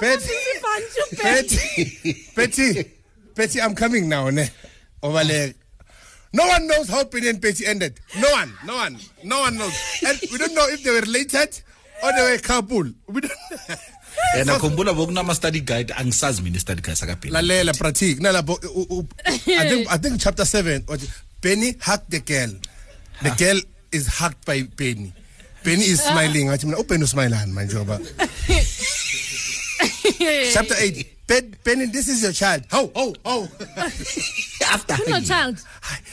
betty 0.00 0.32
Bantu, 0.62 1.22
Betty, 1.22 2.16
Betty, 2.34 2.90
Betty, 3.36 3.60
I'm 3.60 3.74
coming 3.76 4.08
now, 4.08 4.28
ne? 4.30 4.48
Over 5.02 5.22
there. 5.22 5.54
No 6.32 6.46
one 6.48 6.66
knows 6.66 6.88
how 6.88 7.04
Penny 7.04 7.28
and 7.28 7.40
Betty 7.40 7.64
ended. 7.64 8.00
No 8.18 8.28
one, 8.32 8.52
no 8.66 8.74
one, 8.74 8.98
no 9.22 9.38
one 9.40 9.56
knows. 9.56 9.72
And 10.04 10.18
we 10.32 10.38
don't 10.38 10.52
know 10.54 10.66
if 10.68 10.82
they 10.82 10.90
were 10.90 11.00
related 11.00 11.60
or 12.02 12.12
they 12.12 12.22
were 12.22 12.34
a 12.34 12.38
couple. 12.40 12.90
We 13.06 13.20
don't 13.20 13.32
yena 14.38 14.58
khumbula 14.58 14.94
bokunama-study 14.94 15.60
guide 15.60 15.92
angisazi 15.94 16.42
mina 16.42 16.56
i-study 16.56 16.80
guide 16.82 16.96
sakabheni 16.96 17.32
Lalela, 17.32 17.72
Pratik. 17.78 18.18
Nalabo, 18.20 18.58
u- 18.64 18.86
u- 18.98 19.08
I 19.26 19.38
think, 19.68 19.92
I 19.92 19.96
think 19.98 20.20
chapter 20.20 20.44
seven. 20.44 20.82
what- 20.86 21.00
Benny 21.40 21.74
hugged 21.80 22.10
the 22.10 22.20
girl. 22.20 22.50
The 23.22 23.30
girl 23.36 23.60
is 23.92 24.06
hugged 24.06 24.44
by 24.46 24.62
Benny. 24.62 25.12
Benny 25.62 25.84
is 25.84 26.02
smiling. 26.02 26.48
Athi 26.50 26.66
mina, 26.66 26.78
uBenny 26.78 27.02
usmileani 27.04 27.52
manje 27.52 27.74
ngoba. 27.76 28.00
Chapter 30.52 30.74
8. 30.78 31.06
Ben, 31.26 31.56
Benny, 31.64 31.86
this 31.86 32.06
is 32.08 32.22
your 32.22 32.32
child. 32.32 32.64
How, 32.70 32.90
how, 32.94 33.14
how? 33.24 33.48
after 34.70 34.94
Who's 34.94 35.08
your 35.08 35.20
child 35.22 35.58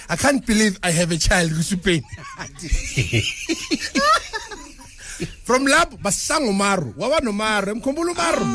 I 0.10 0.16
can't 0.16 0.46
believe 0.46 0.80
I 0.84 0.92
have 0.92 1.12
a 1.12 1.18
child 1.18 1.52
kusupeni 1.52 2.04
from 5.52 5.66
lapho 5.68 5.98
basanga 6.06 6.50
umaru 6.56 6.94
waba 6.98 7.20
nomaru 7.28 7.68
emkhumbula 7.76 8.12
umaru 8.16 8.46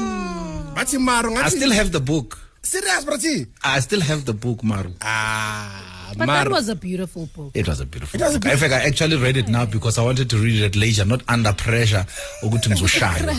bathi 0.76 0.98
maru 1.08 1.36
i 1.38 1.50
still 1.50 1.72
have 1.80 1.90
the 1.98 2.00
book 2.12 2.38
serious 2.72 3.04
brathi 3.08 3.34
i 3.62 3.80
still 3.86 4.00
have 4.10 4.22
the 4.30 4.32
book 4.46 4.62
maru 4.72 4.92
ah 5.00 5.92
But 6.18 6.28
Mar- 6.28 6.36
that 6.44 6.50
was 6.50 6.68
a 6.72 6.76
beautiful 6.76 7.24
book. 7.36 7.50
It 7.60 7.66
was 7.68 7.80
a 7.80 7.84
beautiful. 7.84 8.18
It 8.18 8.22
was 8.24 8.36
a 8.36 8.40
book. 8.40 8.50
In 8.52 8.58
fact, 8.58 8.72
I 8.72 8.80
actually 8.88 9.16
read 9.16 9.36
it 9.36 9.48
now 9.48 9.64
because 9.66 9.98
I 9.98 10.02
wanted 10.08 10.30
to 10.30 10.38
read 10.38 10.62
it 10.62 10.64
at 10.68 10.76
leisure, 10.82 11.04
not 11.04 11.22
under 11.28 11.52
pressure. 11.52 12.04
ukuthi 12.42 12.70
ngizoshaya. 12.70 13.34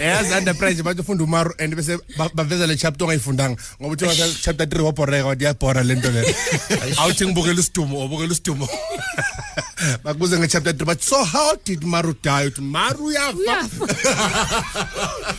yazi 0.00 0.32
under 0.38 0.54
pressure 0.54 0.82
bathi 0.82 1.00
ufunda 1.04 1.24
umaru 1.24 1.52
and 1.60 1.76
bese 1.76 1.92
ba- 2.18 2.30
baveza 2.34 2.66
le 2.66 2.76
chapter 2.76 3.04
ongayifundanga 3.04 3.56
ngoba 3.80 3.92
uthi 3.94 4.04
wasa 4.04 4.26
chapter 4.46 4.66
3 4.66 4.80
waboreka 4.88 5.26
wathi 5.26 5.44
yabhora 5.44 5.82
le 5.90 5.94
nto 5.94 6.10
le 6.10 6.22
awuthi 7.00 7.26
ngibukela 7.26 7.60
isidumo 7.60 8.04
ubukela 8.04 8.32
isidumo 8.32 8.68
bakubuze 10.04 10.38
nge-chapter 10.38 10.72
3 10.72 10.84
bathi 10.84 11.04
so 11.04 11.24
how 11.24 11.56
did 11.64 11.82
maru 11.84 12.14
die 12.22 12.46
uthi 12.46 12.60
maru 12.60 13.12
yafa 13.12 13.38
Uyafa. 13.38 13.86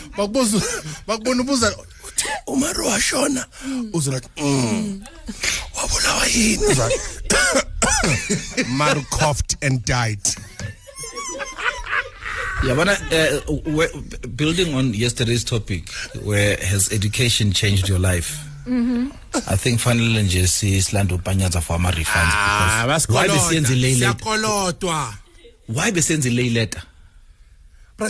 bakubuza 0.18 0.62
bakubona 1.08 1.42
ubuza 1.42 1.76
uthi 2.08 2.26
umaru 2.48 2.88
washona 2.88 3.46
uzonathi 3.94 4.30
mm. 4.38 5.02
wabulawa 5.76 6.26
yini 6.28 6.66
Uzathi, 6.66 7.00
maru 8.80 9.02
coughed 9.10 9.58
and 9.62 9.86
died 9.86 10.22
Yabona, 12.64 12.94
uh, 13.12 13.74
where- 13.76 13.94
building 14.36 14.74
on 14.74 14.92
yesterday's 14.92 15.44
topic, 15.44 15.92
where 16.24 16.58
has 16.58 16.92
education 16.92 17.52
changed 17.52 17.88
your 17.88 18.00
life? 18.00 18.36
I 19.48 19.58
think 19.58 19.80
finally 19.80 20.24
nje 20.24 20.48
sisilanda 20.48 21.16
upanyaza 21.16 21.62
for 21.62 21.76
ama 21.76 21.92
refunds 21.92 22.34
Ah, 22.36 22.84
because 22.88 23.08
why 23.14 23.28
besenza 23.28 23.74
lay 23.76 23.96
letter? 23.96 24.16
siyakolotwa 24.16 25.14
Why 25.70 25.92
besenza 25.92 26.30
lay 26.30 26.50
letter? 26.50 26.82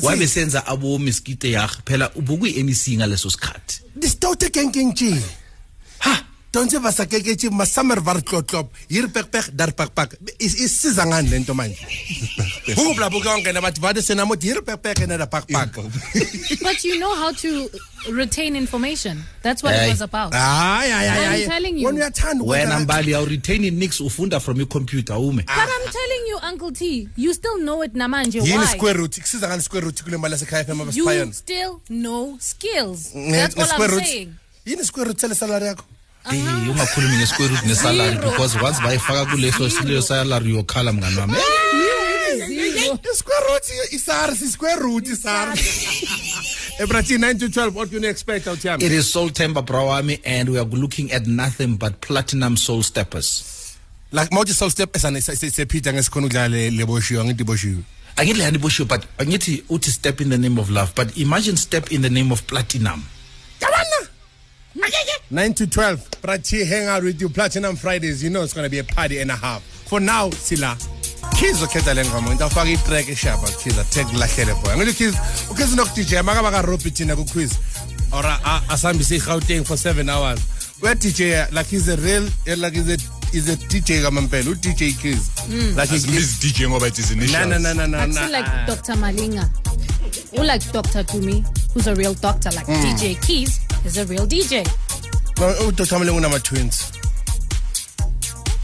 Why 0.02 0.16
besenza 0.18 0.66
abo 0.68 1.00
miskite 1.00 1.52
yag 1.52 1.70
phela 1.86 2.12
ubukuyi 2.16 2.64
MEC 2.64 2.98
ngaleso 2.98 3.30
sikhathi. 3.30 3.82
distout 3.96 4.52
kenkentši 4.52 5.12
Ha, 5.12 5.20
donse 6.54 6.80
ba 6.80 6.92
sa 6.92 7.06
keketše 7.06 7.50
masamer 7.50 8.00
va 8.00 8.14
re 8.14 8.22
tlotlop 8.22 8.68
yiri 8.90 9.08
pekpek 9.08 9.52
dar 9.54 9.72
pakpak 9.72 10.16
isiza 10.40 11.06
ngani 11.06 11.30
le 11.30 11.40
nto 11.40 11.54
manje 11.54 11.78
ukubla 12.78 13.10
buke 13.10 13.28
wangena 13.28 13.62
bathi 13.62 13.82
vade 13.82 14.02
sena 14.02 14.26
moti 14.26 14.48
yiri 14.48 14.62
pekpek 14.62 15.00
ene 15.06 15.18
da 15.18 15.26
pakpak 15.28 15.70
But 16.68 16.84
you 16.84 17.00
know 17.00 17.14
how 17.16 17.32
to 17.32 17.70
retain 18.12 18.56
information. 18.56 19.24
That's 19.44 19.62
what 19.64 19.76
it 19.76 19.90
was 19.90 20.02
about. 20.02 20.34
hayi 20.34 20.92
hayi 20.92 21.44
I'm 21.44 21.50
telling 21.50 21.78
you. 21.78 21.86
wona 21.88 21.98
uyathanda 22.00 22.44
wena 22.44 22.76
ukwenza- 22.76 22.80
mbali 22.84 23.12
ya 23.12 23.26
retain 23.26 23.74
nix 23.74 24.00
ufunda 24.00 24.40
from 24.40 24.62
i-computer 24.62 25.18
ume. 25.18 25.44
But 25.44 25.70
I'm 25.76 25.92
telling 25.92 26.24
you, 26.30 26.38
Uncle 26.52 26.72
T, 26.72 27.10
you 27.16 27.34
still 27.34 27.58
know 27.60 27.84
it 27.84 27.94
namanje. 27.94 28.40
yini 28.42 28.58
Why? 28.58 28.66
square 28.66 28.98
root 28.98 29.20
kusiza 29.22 29.48
ngani 29.48 29.62
square 29.62 29.84
root 29.86 30.04
kule 30.04 30.18
mali 30.18 30.34
yasekhaya 30.34 30.64
fm 30.66 30.80
You 30.94 31.34
still 31.34 31.82
know 31.90 32.38
skills. 32.40 33.12
Eh, 33.16 33.32
That's 33.32 33.56
all 33.58 33.66
square 33.66 33.90
I'm 33.90 33.96
root 33.96 34.06
saying. 34.06 34.34
yini 34.66 34.84
square 34.86 35.06
root 35.08 35.20
sele 35.20 35.36
salary 35.36 35.66
yakho 35.66 35.84
Eh, 36.32 36.70
ungakhulumi 36.70 37.16
nge-square 37.18 37.50
ah, 37.50 37.56
root 37.56 37.66
nesalary 37.66 38.16
Zero. 38.18 38.30
because 38.32 38.56
once 38.62 38.80
bayifaka 38.82 39.26
kuleso 39.26 39.70
sileyo 39.70 40.02
salary 40.02 40.50
yokhala 40.56 40.94
mngani 40.94 41.18
wami. 41.18 41.34
Zero. 41.34 43.00
i-square 43.14 43.44
root 43.50 43.64
isars 43.92 44.42
i-square 44.42 44.80
root 44.80 45.08
isars 45.08 45.60
ebrathi 46.80 47.18
9 47.18 47.40
to 47.40 47.48
12 47.50 47.76
what 47.76 47.90
can 47.90 48.04
you 48.04 48.10
expect 48.10 48.48
out 48.48 48.60
yami 48.64 48.84
It 48.84 48.92
is 48.92 49.12
Soul 49.12 49.30
Temba 49.30 49.62
Brawami 49.66 50.20
and 50.26 50.50
we 50.50 50.58
are 50.60 50.66
looking 50.66 51.12
at 51.12 51.28
nothing 51.28 51.76
but 51.78 52.02
platinum 52.02 52.58
soul 52.58 52.84
steppers. 52.84 53.78
like 54.12 54.30
mawuthi 54.32 54.54
soul 54.54 54.70
step 54.70 54.90
eh, 54.96 55.00
esane 55.00 55.22
sephitha 55.22 55.94
ngesikhona 55.94 56.28
ukudlala 56.28 56.48
le- 56.50 56.72
le 56.72 56.86
boshiwe 56.86 57.22
angithi 57.22 57.44
boshiwe 57.44 57.84
angithi 58.16 58.38
leyani 58.40 58.58
busho 58.58 58.86
but 58.86 59.02
angithi 59.18 59.64
uthi 59.70 59.92
step 59.92 60.22
in 60.22 60.30
the 60.30 60.38
name 60.38 60.58
of 60.62 60.70
love 60.70 60.92
but 60.96 61.18
imagine 61.18 61.58
step 61.58 61.92
in 61.92 62.02
the 62.02 62.10
name 62.10 62.32
of 62.32 62.42
platinum 62.48 63.04
9 65.32 65.54
to 65.56 65.68
12 65.68 66.22
Prati 66.22 66.64
hang 66.66 66.88
out 66.88 67.04
with 67.04 67.20
you 67.22 67.30
platinum 67.30 67.76
fridays 67.76 68.24
you 68.24 68.30
know 68.30 68.44
it's 68.44 68.54
gonna 68.54 68.70
be 68.70 68.80
a 68.80 68.84
party 68.84 69.20
and 69.20 69.32
a 69.32 69.36
half 69.36 69.62
for 69.64 70.00
now 70.00 70.30
sila 70.30 70.76
Kids 71.38 71.62
ukhetha 71.62 71.94
le 71.96 72.04
ngoma 72.06 72.32
into 72.32 72.44
afaka 72.46 72.70
itrack 72.72 73.10
eshaba 73.10 73.48
Kids 73.62 73.78
athe 73.78 74.04
kulahlele 74.06 74.54
boy 74.64 74.76
ngithi 74.76 74.98
Kids 74.98 75.18
ukids 75.50 75.76
nok 75.76 75.88
DJ 75.96 76.24
maka 76.24 76.42
baka 76.42 76.62
rope 76.68 76.90
thina 76.90 77.16
ku 77.16 77.26
quiz 77.26 77.58
or 78.14 78.24
a- 78.26 78.62
asihambise 78.70 79.18
iGauteng 79.20 79.66
for 79.66 79.78
7 79.78 80.10
hours 80.10 80.40
we 80.82 80.90
DJ 80.90 81.52
like 81.52 81.68
he's 81.68 81.90
a 81.90 81.98
real 81.98 82.28
eh, 82.48 82.56
like 82.58 82.74
he's 82.74 82.90
a 82.90 82.98
is 83.36 83.50
a 83.50 83.56
DJ 83.68 84.02
kamampela 84.02 84.46
u 84.46 84.56
DJ 84.56 84.98
Kids 85.02 85.30
like 85.76 85.90
he 85.90 85.98
This 85.98 86.40
DJ 86.40 86.68
ngoba 86.70 86.88
it 86.88 86.98
is 87.00 87.12
initial. 87.12 87.48
na 87.48 87.58
na 87.58 87.74
na 87.74 87.86
na 87.86 88.06
na 88.06 88.22
I 88.22 88.24
feel 88.24 88.32
like 88.32 88.68
Dr. 88.68 88.94
Malinga. 88.94 89.50
Who 90.36 90.44
like 90.44 90.64
Dr. 90.72 91.04
Tumi, 91.04 91.44
who's 91.74 91.88
a 91.88 91.96
real 91.96 92.14
doctor, 92.14 92.50
like 92.52 92.66
Hmm. 92.66 92.74
DJ 92.96 93.16
Keys 93.26 93.60
is 93.88 93.98
a 93.98 94.06
real 94.06 94.28
DJ. 94.28 94.66
u 95.66 95.72
Dr. 95.72 95.98
Mlengu 96.00 96.20
nama 96.22 96.40
twins 96.40 96.92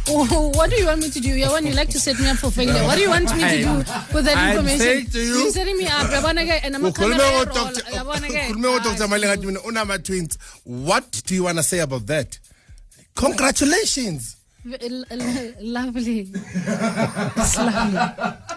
Oh, 0.09 0.51
what 0.55 0.69
do 0.69 0.75
you 0.75 0.85
want 0.85 0.99
me 1.01 1.09
to 1.09 1.19
do? 1.21 1.29
Yeah, 1.29 1.49
when 1.53 1.65
you 1.65 1.73
like 1.73 1.89
to 1.91 1.99
set 1.99 2.19
me 2.19 2.27
up 2.27 2.35
for 2.37 2.51
failure. 2.51 2.83
What 2.83 2.95
do 2.95 3.01
you 3.03 3.09
want 3.09 3.33
me 3.33 3.41
to 3.41 3.63
do 3.63 3.73
with 4.13 4.25
that 4.25 4.35
I'm 4.35 4.57
information? 4.57 5.09
to 5.11 5.19
you- 5.19 5.37
You're 5.43 5.51
setting 5.51 5.77
me 5.77 5.85
up. 5.87 6.07
Yabona 6.11 6.43
ke, 6.45 6.59
and 6.65 6.75
I'm 6.75 6.85
a 6.85 6.91
ukhulume 6.91 7.17
camera 7.17 7.45
roll. 7.45 7.45
Dr. 7.45 7.81
Yabona 7.89 8.27
ke. 8.27 8.51
ukhulume 8.51 8.67
ah. 8.67 8.79
ngo 8.81 8.83
Dr. 8.83 9.07
Mina 9.07 9.61
unama 9.63 9.97
twins 10.03 10.37
what 10.65 11.21
do 11.25 11.35
you 11.35 11.43
want 11.45 11.57
to 11.57 11.63
say 11.63 11.79
about 11.79 12.05
that 12.07 12.37
congratulations 13.15 14.35
L- 14.65 15.03
l- 15.11 15.53
lovely. 15.59 16.19
It's 16.31 17.57
lovely. 17.57 17.99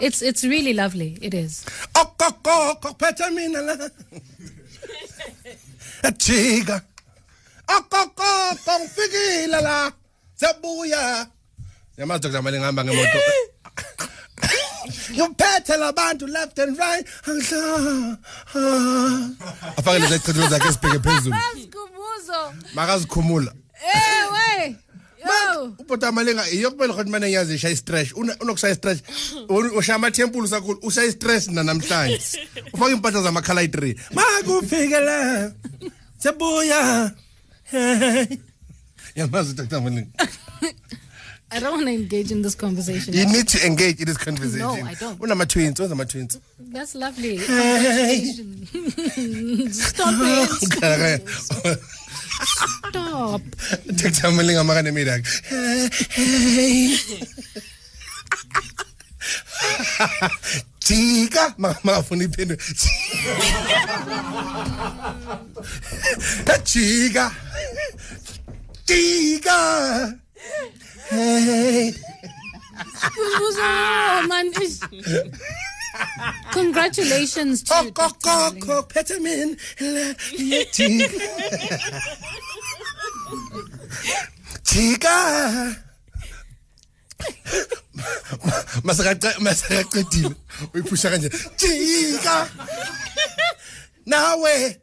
It's 0.01 0.23
it's 0.23 0.45
really 0.45 0.73
lovely. 0.73 1.19
It 1.21 1.35
is. 1.35 1.65
okokoko 1.95 2.75
kuphethe 2.81 3.31
mina 3.35 3.61
la 3.63 3.89
jika 6.03 6.81
okokoko 7.69 8.81
ngifikile 8.81 9.61
la. 9.61 9.93
Sebuya. 10.35 11.27
Yamazi 11.97 12.23
Dr. 12.23 12.43
Malenga 12.43 12.67
hamba 12.67 12.85
ngemoto. 12.85 13.19
Ngiphethe 15.13 15.77
labantu 15.77 16.27
left 16.27 16.59
and 16.59 16.79
right. 16.79 17.07
Angihla. 17.27 18.19
Afake 19.77 19.99
lezi 19.99 20.19
chithilo 20.19 20.49
zakhe 20.49 20.73
sibheke 20.73 20.99
phezulu. 20.99 21.37
Skubuzo. 21.63 22.55
makazikhumula. 22.75 23.53
Eh, 23.95 24.75
butamalanga 25.89 26.45
iyokumele 26.51 26.93
khona 26.93 27.11
manje 27.11 27.31
yazi 27.33 27.59
shay 27.59 27.77
stress 27.77 28.13
unokusay 28.41 28.75
stress 28.75 29.03
ushama 29.79 30.11
temple 30.11 30.49
sakhulu 30.49 30.79
usay 30.83 31.11
stress 31.11 31.49
na 31.49 31.63
namhlanje. 31.63 32.21
Ufaka 32.75 32.93
impahla 32.93 33.23
zamakhala 33.23 33.63
i3 33.65 33.97
makufike 34.15 35.01
la 35.01 35.53
sebuya. 36.19 37.13
Yamazi 39.17 39.55
dr. 39.55 39.81
Malinga 39.81 40.07
I 41.51 41.61
don't 41.61 41.75
want 41.75 41.87
to 41.87 41.93
engage 41.95 42.33
in 42.33 42.43
this 42.43 42.55
conversation. 42.57 43.15
you 43.15 43.25
need 43.27 43.47
to 43.49 43.65
engage 43.65 44.01
in 44.01 44.07
this 44.07 44.19
conversation 44.19 44.59
No, 44.67 44.75
I 44.75 44.95
don't. 44.95 45.19
unama-twins 45.21 45.79
unama-twins 45.81 46.41
That's 46.59 46.95
lovely. 46.95 47.37
Hey. 47.37 48.25
Stop 49.71 50.15
it. 50.21 51.29
Stop. 52.89 53.41
dr 53.87 54.31
malinga 54.33 54.65
makanemidake 54.65 55.25
jika 60.81 61.55
Ma- 61.59 61.77
makafuna 61.83 62.25
iphendule 62.25 62.59
jika 66.65 67.31
jika 68.87 70.15
hey. 71.11 71.93
Oh, 73.19 74.27
man. 74.29 74.53
Congratulations 76.53 77.63
to 77.63 77.75
you, 77.85 77.91
Dr. 77.91 78.53
Masakaqedile 88.85 90.35
uyiphusha 90.75 91.11
kanje. 91.11 91.31
Jika 91.59 92.49
nawe. 94.07 94.77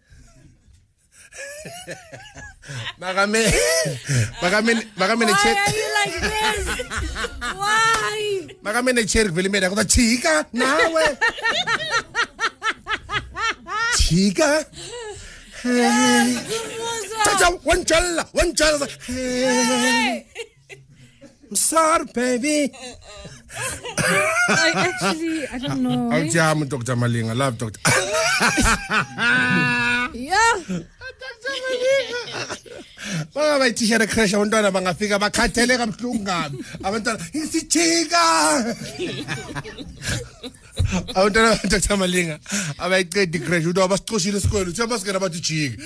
Check 5.43 5.57
like 6.05 6.21
this? 6.21 6.67
Why? 7.55 8.47
makame 8.63 8.93
ne 8.93 9.03
cherry 9.05 9.29
vele 9.29 9.49
mina 9.49 9.69
kodwa 9.69 9.83
jika 9.83 10.45
nawe 10.53 11.17
jika 13.97 14.65
Tata, 17.23 17.47
one 17.63 17.85
jalla. 17.85 18.25
Hey. 19.07 20.25
I'm 21.49 21.55
sorry, 21.55 22.05
baby. 22.13 22.69
I 23.55 24.71
actually, 24.75 25.47
I 25.47 25.57
don't 25.59 25.83
know. 25.83 26.09
Awujama 26.11 26.67
Dr. 26.67 26.95
Malinga, 26.97 27.29
I 27.29 27.33
love 27.33 27.57
Dr. 27.57 27.79
Yeah. 30.13 30.83
Bangaba 33.34 33.67
i-t-shirt 33.67 34.10
crash 34.10 34.34
abantwana 34.34 34.71
bangafika 34.71 35.19
bakhathele 35.19 35.78
kabuhlungu 35.78 36.19
ngabi 36.23 36.58
abantwana 36.84 37.19
isijika 37.34 38.23
badr 41.13 41.97
malinga 41.97 42.39
abayiceda 42.77 43.37
icrash 43.37 43.65
ukuthi 43.65 43.81
abasicoshile 43.81 44.37
esikolweni 44.37 44.69
uthi 44.71 44.81
abasikena 44.81 45.19
bathi 45.19 45.39
jika 45.39 45.77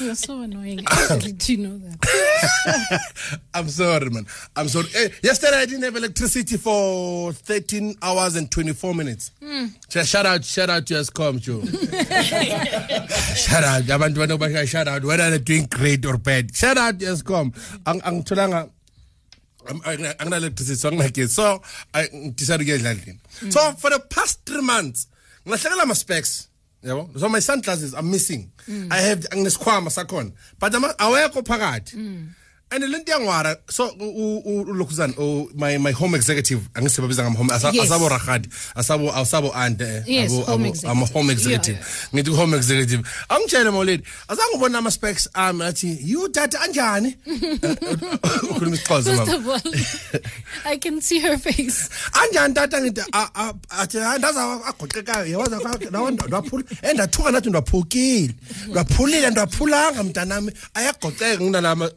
You're 0.00 0.14
so 0.14 0.40
annoying. 0.42 0.80
Actually, 0.86 1.32
do 1.32 1.52
you 1.52 1.58
know 1.58 1.78
that? 1.78 3.00
I'm 3.54 3.68
sorry, 3.68 4.10
man. 4.10 4.26
I'm 4.54 4.68
sorry. 4.68 4.88
Hey, 4.88 5.10
yesterday 5.22 5.56
I 5.56 5.66
didn't 5.66 5.84
have 5.84 5.96
electricity 5.96 6.56
for 6.58 7.32
13 7.32 7.96
hours 8.02 8.36
and 8.36 8.50
24 8.50 8.94
minutes. 8.94 9.30
Hmm. 9.42 9.66
So 9.88 10.02
shout 10.02 10.26
out, 10.26 10.44
shout 10.44 10.68
out 10.68 10.86
to 10.86 10.94
Eskom, 10.94 11.40
Joe. 11.40 11.64
shout 13.36 13.64
out. 13.64 13.82
Abantu 13.84 14.26
banobasha 14.26 14.68
shout 14.68 14.88
out. 14.88 15.04
Whether 15.04 15.30
they're 15.30 15.38
doing 15.38 15.66
great 15.70 16.04
or 16.04 16.18
bad. 16.18 16.54
Shout 16.54 16.76
out 16.76 16.98
to 16.98 17.06
Eskom. 17.06 17.54
Ang 17.86 18.02
ang 18.02 18.22
tulanga. 18.22 18.70
angina-electricity 19.68 20.76
so 20.80 20.88
anginagesi 20.88 21.34
so 21.34 21.62
ngidicide 22.14 22.62
ukuyedla 22.62 22.90
endlini 22.90 23.18
so 23.50 23.72
for 23.72 23.90
the 23.90 23.98
past 23.98 24.40
three 24.44 24.62
months 24.62 25.08
ngilahlekela 25.46 25.82
ama-specs 25.82 26.48
yabo? 26.84 27.18
So 27.18 27.28
my 27.28 27.40
sunglasses 27.40 27.94
i'm 27.94 28.10
missing. 28.10 28.50
Mm. 28.68 28.92
i 28.92 28.98
have 29.00 29.20
nginesikhwama 29.30 29.90
sakhona 29.90 30.32
but 30.58 30.72
awekho 30.72 31.42
phakathi 31.42 31.96
mm. 31.96 32.28
And 32.70 32.84
lento 32.84 33.12
iyangwara 33.12 33.56
so 33.70 33.88
ulokhuzana 34.44 35.14
my 35.54 35.78
my 35.78 35.92
home 35.92 36.16
executive 36.16 36.60
angisibabiza 36.74 37.22
ngam 37.22 37.34
home 37.36 37.52
asa- 37.54 37.70
Yes. 37.72 37.84
asabo 37.84 38.08
rahadi 38.08 38.48
asabo 38.74 39.12
asabo 39.14 39.46
eh, 39.48 40.24
abo- 40.30 40.44
home 40.44 40.68
executive. 40.68 40.90
ama 40.90 41.06
home 41.06 41.32
executive. 41.32 41.76
Yeah, 41.76 41.86
ngithi 42.14 42.30
home 42.30 42.56
executive. 42.56 43.02
Angitshele 43.28 43.70
mawledi 43.70 44.02
azange 44.28 44.54
ubona 44.54 44.78
ama 44.78 44.90
specs 44.90 45.28
ami 45.34 45.64
athi 45.64 45.98
you 46.04 46.28
tata 46.28 46.60
anjani? 46.60 47.16
Ukhuluma 48.50 48.76
isixhosa 48.76 49.16
mama. 49.16 49.60
I 50.64 50.76
can 50.78 51.00
see 51.00 51.20
her 51.20 51.38
face. 51.38 51.88
anjani 52.12 52.54
tata 52.54 52.80
ngithi 52.80 53.00
athi 53.70 53.98
hayi 53.98 54.18
ndaza 54.18 54.42
agoqekayo 54.66 55.26
yawaza 55.26 55.60
ndaphula 56.26 56.64
endathuka 56.82 57.30
nathi 57.30 57.48
ndaphukile 57.50 58.34
ndaphulile 58.68 59.30
ndaphulanga 59.30 60.02
mntanami. 60.02 60.52
Ayagoqeka 60.74 61.40
nginalama 61.44 61.90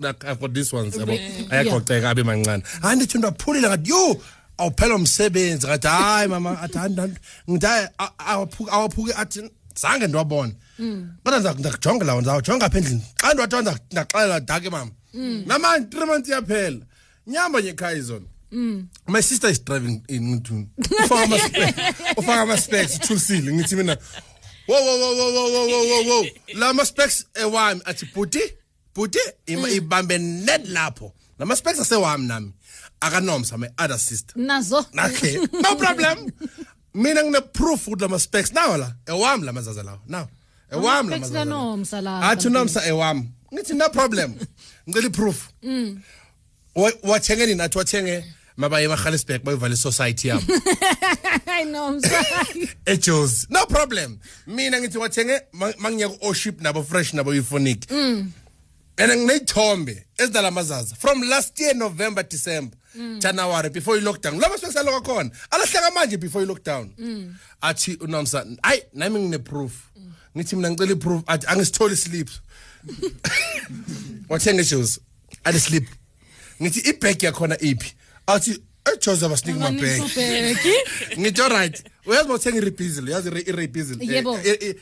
These 0.59 0.73
ones 0.75 0.95
yabo? 0.97 1.13
Ayagoqeka 1.51 2.09
abe 2.09 2.23
mancane. 2.23 2.63
Hayi 2.81 2.95
ndithi 2.95 3.17
ndaphulile 3.17 3.67
ngathi 3.67 3.89
yo 3.89 4.21
awuphela 4.57 4.95
umsebenzi. 4.95 5.67
Ngathi 5.67 5.87
hayi 5.87 6.27
mama 6.27 6.61
athi 6.61 6.77
hayi 6.77 6.93
ndan- 6.93 7.15
ngithi 7.49 7.65
hayi 7.65 7.87
a- 7.99 8.11
awaphuke 8.31 8.71
awaphuke 8.71 9.13
athi 9.13 9.39
zange 9.75 10.07
ndiwabona 10.07 10.53
mm. 10.79 11.09
kodwa 11.23 11.39
ndiza- 11.39 11.59
ndakujonga 11.59 12.05
lawo 12.05 12.21
ndizawujonga 12.21 12.65
apha 12.65 12.77
endlini. 12.77 13.03
Xa 13.21 13.33
ndiwathiwa 13.33 13.61
nda- 13.61 13.79
ndaxelela 13.91 14.39
dake 14.39 14.69
mama. 14.69 14.91
Mm. 15.13 15.43
Namanje 15.47 15.87
three 15.89 16.05
months 16.05 16.29
iyaphela. 16.29 16.79
Nyamba 17.27 17.61
nyekhaya 17.61 17.97
izona 17.97 18.25
mm. 18.51 18.87
my 19.07 19.21
sister 19.21 19.49
is 19.51 19.63
driving 19.65 20.01
in 20.07 20.23
ngithuni 20.35 20.67
ufaka 21.03 21.23
ama 21.23 21.35
ufaka 22.17 22.41
ama 22.41 22.57
specs 22.57 22.99
thusile 22.99 23.53
ngithi 23.53 23.75
mina 23.75 23.97
wo 24.67 24.75
wo 24.85 24.99
wo 24.99 25.15
wo 25.17 25.33
wo 25.33 25.67
wo 25.67 25.83
wo 25.89 26.03
wo 26.19 26.25
la 26.53 26.73
ma 26.73 26.85
specs 26.85 27.25
eh, 27.35 27.43
ewami 27.43 27.81
athi 27.85 28.05
buti 28.15 28.41
bhuti 28.99 29.19
ibambe 29.47 30.17
net 30.17 30.67
lapho 30.67 31.13
nama-specs 31.39 31.79
asewami 31.79 32.27
nami 32.27 32.53
akanomsa 33.01 33.57
my-other 33.57 33.99
sister 33.99 34.35
nazo 34.35 34.85
okay 35.05 35.37
no 35.63 35.75
problem 35.75 36.31
mina 36.93 37.23
ngine-proof 37.23 37.87
ukuthi 37.87 38.01
lama-specs 38.01 38.53
nawo 38.53 38.77
la 38.77 38.95
ewami 39.05 39.45
la 39.45 39.53
mazaza 39.53 39.83
lawo 39.83 39.99
nawo 40.07 40.27
ewami 40.71 41.13
athi 42.21 42.47
unomsa 42.47 42.85
ewami 42.85 43.31
ngithi 43.53 43.73
no 43.73 43.89
problem 43.89 44.35
ngicela 44.89 45.07
i-proof 45.07 45.49
wathenge 47.03 47.45
nini 47.45 47.61
athi 47.61 47.77
wathenge 47.77 48.23
mabaye 48.57 48.85
emarhalisberg 48.85 49.43
bayovala 49.43 49.73
isociety 49.73 50.27
yabo 50.27 50.43
ejosi 52.85 53.47
no 53.49 53.65
problem 53.65 54.19
mina 54.47 54.81
ngithi 54.81 54.97
wathenge 54.97 55.41
mangiyeka 55.77 56.15
o-oship 56.21 56.61
nabo 56.61 56.83
fresh 56.83 57.13
nabo 57.13 57.33
euphonic 57.33 57.91
mm. 57.91 58.31
and 58.99 59.11
ngineyithombe 59.11 60.05
ezidalamazaza 60.17 60.95
from 60.95 61.23
last 61.23 61.59
year 61.59 61.75
november 61.75 62.23
december 62.23 62.77
mm. 62.95 63.19
january 63.19 63.69
before 63.69 63.99
i-lockdown 63.99 64.39
laba 64.39 64.57
suke 64.57 64.73
saloko 64.73 65.01
khona 65.01 65.31
alahleka 65.51 65.91
manje 65.91 66.17
before 66.17 66.43
i-lockdown 66.43 66.91
mm. 66.97 67.35
athi 67.61 67.95
unamsa 67.95 68.45
hayi 68.61 68.83
nami 68.93 69.19
ngine-proof. 69.19 69.71
Mm. 69.95 70.13
ngithi 70.37 70.55
mina 70.55 70.71
ngicela 70.71 70.91
i-proof 70.91 71.23
athi 71.27 71.47
angisitholi 71.47 71.95
sleep 71.95 72.29
wathenga 74.29 74.61
ijose 74.61 74.99
alisleep 75.43 75.87
ngithi 76.61 76.79
ibhegi 76.89 77.25
yakhona 77.25 77.61
iphi? 77.61 77.95
Athi 78.27 78.63
ejose 78.93 79.25
abasiniki 79.25 79.59
mabhegi 79.59 80.01
ngithi 81.19 81.41
olright 81.41 81.83
uyazi 82.05 82.27
bawuthenga 82.27 82.57
iribhizile 82.57 83.11
uyazi 83.11 83.29
iribhizile 83.29 84.05
yebo. 84.13 84.39
Eh, 84.43 84.57
eh, 84.61 84.75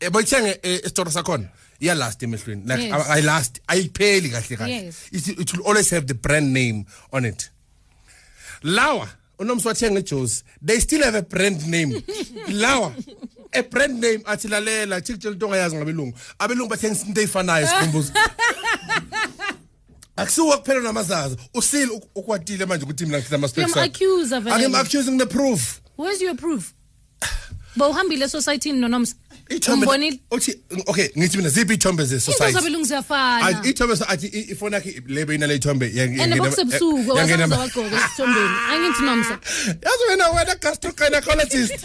eh, 0.00 0.10
boyithenge 0.10 0.60
esitoro 0.62 1.10
sakhona. 1.10 1.48
Iyalast 1.80 2.22
emehlweni 2.22 2.62
like 2.66 2.82
Yes. 2.82 3.10
ayilast 3.10 3.60
ayipheli 3.66 4.28
kahle 4.28 4.56
kahle 4.56 4.72
Yes. 4.84 4.96
it, 5.12 5.28
it 5.28 5.52
will 5.52 5.66
always 5.66 5.90
have 5.90 6.06
the 6.06 6.14
brand 6.14 6.52
name 6.52 6.84
on 7.12 7.24
it 7.24 7.50
lawa 8.62 9.08
unomsi 9.38 9.68
wathenga 9.68 9.98
ejosi 9.98 10.44
they 10.66 10.80
still 10.80 11.02
have 11.02 11.18
a 11.18 11.22
brand 11.22 11.66
name 11.66 12.02
lawa 12.62 12.94
a 13.52 13.62
brand 13.62 14.02
name 14.04 14.20
athi 14.24 14.48
lalela 14.48 15.00
thikutshela 15.00 15.32
into 15.32 15.46
ongayazi 15.46 15.76
ngabelungu 15.76 16.18
abelungu 16.38 16.70
bathengisa 16.70 17.06
into 17.06 17.20
eyifanayo 17.20 17.66
sikhumbuzo 17.66 18.12
akusiwo 20.16 20.58
kuphela 20.58 20.80
namazaza 20.80 21.36
usile 21.54 22.00
ukwatile 22.14 22.66
manje 22.66 22.84
ukuthi 22.84 23.06
mina 23.06 23.18
ngifisa 23.18 23.36
ama-specs 23.36 23.76
akho. 23.76 23.80
Ngiyam-accuser 23.80 24.40
vele. 24.40 24.64
I'm 24.66 24.74
accusing 24.74 25.18
the 25.18 25.26
proof 25.26 25.80
Where's 25.96 26.22
your 26.22 26.34
proof? 26.36 26.74
Bawuhambile 27.76 28.28
society 28.28 28.72
nonomsa. 28.72 29.14
Ithombe- 29.50 30.20
uthi 30.30 30.54
okay 30.86 31.08
ngithi 31.18 31.36
mina 31.36 31.48
ziphi 31.48 31.74
ithombe 31.74 32.02
Into 32.02 32.18
ze-society 32.18 32.52
zabelungu 32.52 32.84
ziyafana. 32.86 33.46
Athi 33.46 33.68
ithombe 33.70 33.96
sa- 33.96 34.08
athi 34.08 34.26
i- 34.26 34.52
ifoni 34.52 34.74
yakhe 34.74 35.02
lebe 35.08 35.34
inale 35.34 35.54
ithombe 35.56 35.86
yang- 35.94 36.20
And 36.20 36.32
yangena- 36.32 36.36
bokusebusuku 36.38 37.12
yangena- 37.18 37.48
wasaza 37.48 37.58
wagqoka 37.58 37.96
esithombeni. 37.96 38.56
Angithi 38.72 39.02
nomsa. 39.02 39.38
yazi 39.84 40.04
wena 40.10 40.28
wena 40.30 40.54
gastrogynecologist 40.54 41.84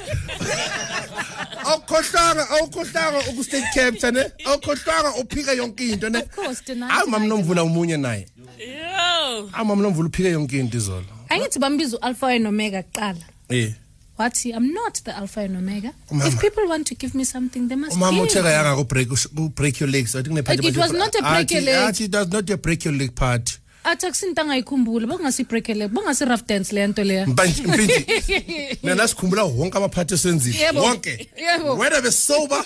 awukhohlanga 1.65 2.49
awukhohlanga 2.49 3.19
uku-state 3.29 3.65
capture 3.73 4.11
ne 4.11 4.23
awukhohlanga 4.45 5.09
uphike 5.21 5.55
yonke 5.57 5.89
into 5.93 6.09
ne 6.09 6.21
deny, 6.65 6.87
nomvula 7.27 7.63
umunye 7.63 7.97
naye 7.97 8.25
Yo. 8.59 9.47
hayi 9.51 9.65
mama 9.67 9.81
nomvula 9.83 10.07
uphike 10.09 10.29
yonke 10.31 10.59
into 10.59 10.77
izolo 10.77 11.05
Angithi 11.29 11.59
bambiza 11.59 11.97
u-alpha 11.97 12.27
and 12.35 12.47
omega 12.47 12.83
kuqala. 12.83 13.17
eh 13.49 13.73
Wathi 14.19 14.53
I'm 14.55 14.73
not 14.73 14.93
the 15.03 15.15
alpha 15.15 15.41
and 15.41 15.57
omega. 15.57 15.91
Oh, 16.11 16.15
umama. 16.15 16.27
If 16.27 16.39
people 16.39 16.67
want 16.67 16.87
to 16.87 16.95
give 16.95 17.13
me 17.15 17.23
something 17.25 17.67
they 17.67 17.75
must 17.75 17.93
oh, 17.93 17.99
umama 17.99 18.23
give. 18.27 18.29
utheka 18.31 18.49
yanga 18.51 18.75
ku-break 18.77 19.09
ku-break 19.09 19.79
your 19.81 19.89
legs 19.89 20.15
athi 20.15 20.29
kunephathi 20.29 20.65
It 20.67 20.77
was 20.77 20.93
not 20.93 21.13
a 21.15 21.21
break 21.21 21.51
your 21.51 21.61
Athi- 21.61 21.65
leg. 21.65 21.89
athi 21.89 22.03
it 22.05 22.15
was 22.15 22.27
not 22.31 22.49
a 22.49 22.57
break 22.57 22.85
your 22.85 22.93
leg 22.93 23.13
part 23.15 23.59
athi 23.83 24.05
akusinto 24.07 24.41
angayikhumbula 24.41 25.07
bokungasi-breakele 25.07 25.87
bokungasi-rough 25.87 26.45
dance 26.47 26.71
leya 26.75 26.87
nto 26.87 27.03
leya 27.03 27.25
Mpanji- 27.25 27.67
mpinji 27.67 28.77
mina 28.83 29.07
sikhumbula 29.07 29.43
wonke 29.43 29.77
amaphathi 29.77 30.13
esenzile 30.13 30.59
Yebo. 30.59 30.81
wonke 30.81 31.29
Yebo. 31.37 31.75
whether 31.77 32.01
besober 32.01 32.65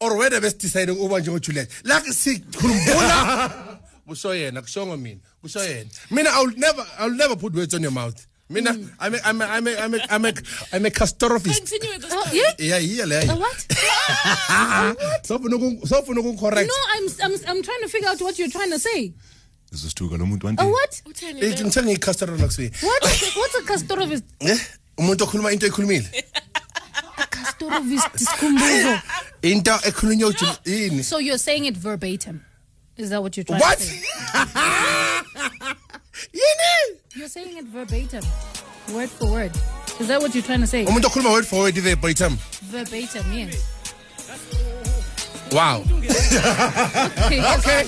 or 0.00 0.16
whether 0.16 0.40
besidecide 0.40 0.90
ukuba 0.92 1.20
njengojuliet 1.20 1.68
like 1.84 2.12
sikhumbula 2.12 3.52
kusho 4.08 4.34
yena 4.34 4.62
kushongo 4.62 4.96
mina 4.96 5.20
kusho 5.42 5.64
yena 5.64 5.90
mina 6.10 6.30
i 6.30 6.44
will 6.44 6.54
never 6.58 6.86
i 6.98 7.06
will 7.06 7.16
never 7.16 7.36
put 7.36 7.54
words 7.54 7.74
on 7.74 7.82
your 7.82 7.92
mouth 7.92 8.16
mina 8.50 8.70
i'm 8.98 9.14
a, 9.14 9.18
i'm 9.24 9.40
a, 9.40 9.44
i'm 9.46 9.66
a, 9.66 9.76
i'm 9.78 9.94
a, 9.94 9.98
I'm 10.10 10.24
a, 10.24 10.32
I'm 10.72 10.84
a 10.86 10.90
catastrophist 10.90 11.56
Continue 11.56 11.90
with 11.92 12.02
the 12.02 12.08
Oh, 12.10 12.28
yeah? 12.32 12.52
yeah 12.58 12.78
yeah 12.78 13.04
A 13.04 13.06
leyo 13.06 13.38
what? 13.38 13.58
sofuna 15.28 15.56
uku- 15.56 15.86
sofuna 15.86 16.20
ukungicorrect 16.20 16.66
No, 16.68 16.74
I'm, 16.94 17.06
I'm, 17.24 17.34
I'm 17.48 17.62
trying 17.62 17.80
to 17.82 17.88
figure 17.88 18.08
out 18.10 18.20
what 18.20 18.38
you're 18.38 18.50
trying 18.50 18.70
to 18.70 18.78
say. 18.78 19.12
Isistuka 19.72 20.18
lo 20.18 20.26
muntu 20.26 20.44
A 20.48 20.50
wanti. 20.50 20.66
what? 20.66 21.02
Ithi 21.06 21.34
ngithe 21.64 21.82
ngiyi-catastrophist 21.82 22.82
What? 22.82 23.02
What's 23.38 23.54
a 23.54 23.62
castorovist? 23.62 24.24
eh 24.40 24.58
umuntu 24.98 25.24
okhuluma 25.24 25.52
into 25.52 25.66
ekhulumile 25.66 26.10
Castorovist 27.30 28.16
sikhumbuzo. 28.18 29.02
into 29.42 29.70
ekhulunywa 29.70 30.28
ujul 30.30 30.56
yini 30.64 31.02
So 31.04 31.18
you're 31.18 31.38
saying 31.38 31.64
it 31.66 31.76
verbatim. 31.76 32.44
Is 32.96 33.10
that 33.10 33.22
what 33.22 33.36
you're 33.36 33.44
trying 33.44 33.60
what 33.60 33.78
to 33.78 33.84
say? 33.84 34.02
yini 36.34 36.99
You're 37.14 37.28
saying 37.28 37.56
it 37.56 37.64
verbatim. 37.64 38.22
Word 38.94 39.10
for 39.10 39.32
word. 39.32 39.52
Is 39.98 40.06
that 40.08 40.20
what 40.20 40.32
you're 40.32 40.44
trying 40.44 40.60
to 40.60 40.66
say? 40.66 40.84
umuntu 40.84 41.06
okhuluma 41.10 41.32
word 41.32 41.46
for 41.46 41.58
word 41.60 41.74
verbatim 41.74 42.38
Verbatim, 42.70 43.32
yes. 43.32 43.56
wow 45.52 45.82
Okay. 45.90 47.40
Okay. 47.58 47.84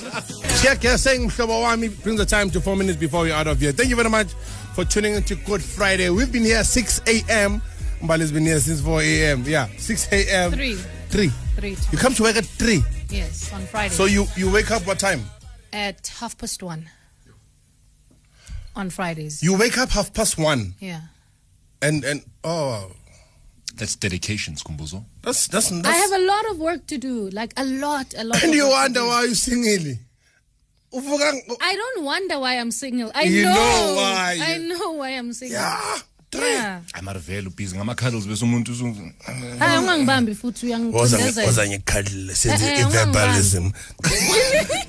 Check 0.61 0.83
you're 0.83 0.97
saying 0.97 1.29
Mhlobo 1.29 1.63
Wami 1.63 1.89
brings 2.03 2.19
the 2.19 2.25
time 2.25 2.49
to 2.51 2.59
four 2.59 2.75
minutes 2.75 2.97
before 2.97 3.21
we're 3.21 3.33
out 3.33 3.47
of 3.47 3.59
here. 3.59 3.71
Thank 3.71 3.89
you 3.89 3.95
very 3.95 4.09
much 4.09 4.27
for 4.75 4.83
tuning 4.85 5.15
into 5.15 5.35
Good 5.35 5.61
Friday. 5.63 6.09
We've 6.09 6.31
been 6.31 6.43
here 6.43 6.63
6 6.63 7.01
a.m. 7.07 7.61
Mbali's 8.01 8.31
been 8.31 8.43
here 8.45 8.59
since 8.59 8.81
4 8.81 9.01
a.m. 9.01 9.43
Yeah, 9.47 9.67
6 9.77 10.07
a.m. 10.11 10.51
Three. 10.51 10.75
3. 10.75 11.29
Three. 11.55 11.77
You 11.91 11.97
come 11.97 12.13
to 12.15 12.23
work 12.23 12.35
at 12.35 12.45
3. 12.45 12.83
Yes, 13.09 13.51
on 13.53 13.61
Friday. 13.61 13.93
So 13.93 14.05
you, 14.05 14.25
you 14.35 14.51
wake 14.51 14.71
up 14.71 14.85
what 14.85 14.99
time? 14.99 15.21
at 15.73 16.05
half 16.19 16.37
past 16.37 16.61
one 16.61 16.87
on 18.75 18.89
Fridays. 18.89 19.41
You 19.43 19.57
wake 19.57 19.77
up 19.77 19.89
half 19.91 20.13
past 20.13 20.37
one, 20.37 20.73
yeah. 20.79 21.01
and 21.81 22.03
and 22.03 22.21
oh, 22.43 22.91
That's 23.75 23.95
dedication, 23.95 24.55
Skumbuzo. 24.55 25.03
that's 25.21 25.47
that's. 25.47 25.69
that's 25.69 25.87
I 25.87 25.95
have 25.97 26.11
a 26.21 26.25
lot 26.25 26.45
of 26.51 26.57
work 26.59 26.85
to 26.87 26.97
do, 26.97 27.29
like 27.31 27.53
a 27.57 27.65
lot, 27.65 28.13
a 28.17 28.23
lot. 28.23 28.41
and 28.43 28.51
of 28.51 28.55
you 28.55 28.63
work 28.65 28.71
to 28.73 28.77
wonder 28.81 28.99
do. 29.01 29.07
why 29.07 29.23
you 29.25 29.35
singing. 29.35 29.99
Uvuka. 30.93 31.33
I 31.59 31.73
don't 31.75 32.05
wonder 32.05 32.37
why 32.39 32.59
I'm 32.59 32.69
single. 32.69 33.11
I 33.15 33.23
You 33.23 33.45
know. 33.45 33.53
know 33.53 33.95
why. 33.97 34.37
I 34.39 34.57
know 34.57 34.91
why 34.93 35.09
I'm 35.17 35.33
single. 35.33 35.57
Yeah. 35.57 35.97
Yeah. 36.33 36.81
amarivele 36.93 37.47
ubhizi 37.47 37.75
ngama-cuddles 37.75 38.25
bese 38.27 38.43
umuntu 38.45 38.71
usu- 38.71 39.11
Hayi 39.59 39.77
ungangibambi 39.77 40.35
futhi 40.35 40.65
Woza 40.65 41.17
uyangicindezela. 41.17 41.67
ngekhalile 41.67 42.35
senze 42.35 42.65
Eh, 42.65 42.71
eh, 42.79 42.85
i-verbalism. 42.87 43.71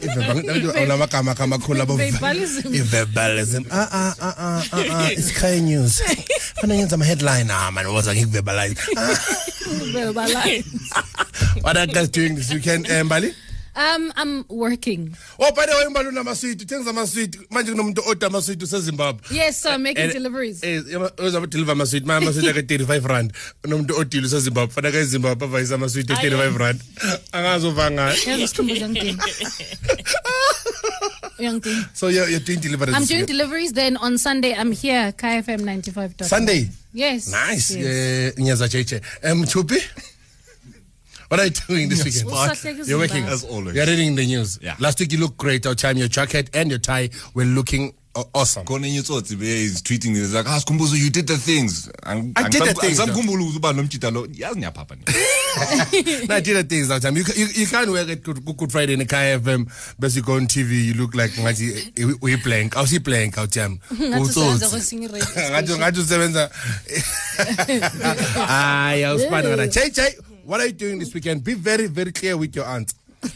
I-verbal- 0.02 0.82
Unamagama 0.84 1.36
amakhulu 1.44 1.82
abo- 1.82 1.96
Verbalism. 1.96 2.74
I-verbalism. 2.74 3.62
Ah, 3.70 3.88
ah, 3.92 4.34
ah. 4.38 4.62
It's 5.12 5.32
Kaya 5.32 5.60
News. 5.60 6.02
Fanele 6.60 6.78
ngenza 6.78 6.94
ama-headline 6.94 7.50
ah, 7.50 7.70
man. 7.70 7.86
Woza 7.86 8.14
ngikuverbalize. 8.14 8.76
Verbalize. 9.92 10.64
What 11.62 11.76
are 11.76 11.86
you 11.86 11.92
guys 11.94 12.08
doing 12.10 12.34
this 12.36 12.50
weekend, 12.50 12.86
eh, 12.90 13.02
Mbali? 13.04 13.34
Um, 13.76 14.12
I'm 14.16 14.44
working. 14.48 15.16
Oh, 15.38 15.50
by 15.52 15.66
the 15.66 15.72
way, 15.72 15.86
unamaswiti. 16.08 16.64
Uthengisa 16.64 16.90
amaswiti. 16.90 17.38
Manje 17.50 17.70
kunomuntu 17.70 18.02
amaswiti 18.26 18.64
useZimbabwe. 18.64 19.20
Yes, 19.36 19.60
so 19.62 19.70
I'm 19.70 19.82
making 19.82 20.04
And- 20.04 20.12
deliveries. 20.12 20.62
Eh, 20.62 20.82
uzabe 21.18 21.46
deliver 21.46 21.72
amaswiti. 21.72 22.06
Manje 22.06 22.24
amaswiti 22.26 22.48
ake 22.48 22.62
35 22.62 23.06
rand. 23.06 23.32
Unomuntu 23.64 23.98
odile 23.98 24.26
useZimbabwe. 24.26 24.74
Fanele 24.74 24.98
eZimbabwe 24.98 25.44
avayisa 25.48 25.74
amaswiti 25.74 26.12
e 26.12 26.16
35 26.16 26.58
rand. 26.58 26.80
Angazova 27.32 27.90
ngayo. 27.90 28.16
Yazi 28.26 28.42
isikhumbuzo 28.42 28.80
uyangidinga. 28.80 29.24
Uyangidinga. 31.38 31.88
So 31.94 32.08
you're, 32.08 32.28
you're 32.28 32.40
doing 32.44 32.60
deliveries. 32.60 32.94
I'm 32.96 33.04
doing 33.06 33.26
deliveries. 33.26 33.72
Then 33.72 33.96
on 33.96 34.18
Sunday, 34.18 34.54
I'm 34.54 34.72
here, 34.72 35.12
KFM 35.12 35.60
95. 35.64 36.14
Sunday. 36.22 36.68
Yes. 36.92 37.28
Nice. 37.32 37.74
Yes. 37.74 38.34
Uh, 38.38 38.40
Nyaza 38.40 38.68
Cheche. 38.68 39.00
Um, 39.28 39.44
Chupi, 39.44 39.78
what 41.30 41.40
are 41.40 41.44
you 41.46 41.50
doing 41.68 41.88
this 41.88 42.04
weekend? 42.04 42.30
You're 42.86 42.98
working. 42.98 43.24
izimbali. 43.24 43.32
As 43.32 43.44
always. 43.44 43.74
You're 43.74 43.86
reading 43.86 44.14
the 44.16 44.26
news. 44.26 44.58
Yeah. 44.62 44.76
Last 44.78 45.00
week 45.00 45.12
you 45.12 45.18
looked 45.18 45.36
great. 45.38 45.66
Our 45.66 45.74
time, 45.74 45.96
your 45.96 46.08
jacket 46.08 46.50
and 46.54 46.70
your 46.70 46.78
tie 46.80 47.10
were 47.34 47.44
looking 47.44 47.94
uh, 48.16 48.22
awesome. 48.32 48.64
khona 48.64 48.86
enye 48.86 49.00
utsotsi 49.00 49.36
be 49.36 49.46
is 49.64 49.82
tweeting 49.82 50.12
me 50.12 50.20
like 50.20 50.46
ah 50.48 50.58
Skumbuzo 50.60 50.94
you 50.96 51.10
did 51.10 51.26
the 51.26 51.36
things 51.36 51.90
Ang- 52.06 52.32
I 52.36 52.48
did 52.48 52.62
the 52.62 52.66
angisam- 52.68 52.80
things, 52.80 53.00
angisamkhumbuli 53.00 53.42
ukuthi 53.42 53.56
uba 53.56 53.72
nomjida 53.72 54.10
lo 54.12 54.26
yazi 54.32 54.58
ngiyaphapha 54.58 54.94
ni 54.94 55.02
no, 56.28 56.34
I 56.34 56.40
did 56.40 56.56
the 56.56 56.64
things 56.64 56.88
that 56.88 57.00
time. 57.02 57.16
You, 57.16 57.24
you, 57.36 57.46
you 57.54 57.66
can't 57.66 57.88
work 57.90 58.08
at 58.08 58.22
Good, 58.22 58.44
Good 58.44 58.72
Friday 58.72 58.92
in 58.94 58.98
the 59.00 59.04
KFM, 59.04 59.68
but 59.98 60.14
you 60.14 60.22
go 60.22 60.34
on 60.34 60.46
TV, 60.46 60.84
you 60.84 60.94
look 60.94 61.14
like 61.14 61.30
ngathi 61.32 62.20
we 62.20 62.34
blank. 62.36 62.76
I'll 62.76 62.86
see 62.86 62.98
blank 62.98 63.36
out 63.38 63.50
time. 63.52 63.78
Ngathi 63.90 64.20
usebenza 64.30 64.68
kwesinye 64.68 65.06
i-radio 65.06 65.26
Ngathi 65.28 65.66
station. 65.66 65.78
ngathi 65.78 66.00
usebenza. 66.00 66.50
Hayi, 68.46 69.04
awusifani 69.04 69.48
ngana. 69.48 69.66
JJ, 69.66 70.00
what 70.44 70.60
are 70.60 70.66
you 70.66 70.72
doing 70.72 70.98
this 70.98 71.12
weekend? 71.14 71.44
Be 71.44 71.54
very 71.54 71.86
very 71.86 72.12
clear 72.12 72.36
with 72.36 72.54
your 72.56 72.66
aunt. 72.66 72.94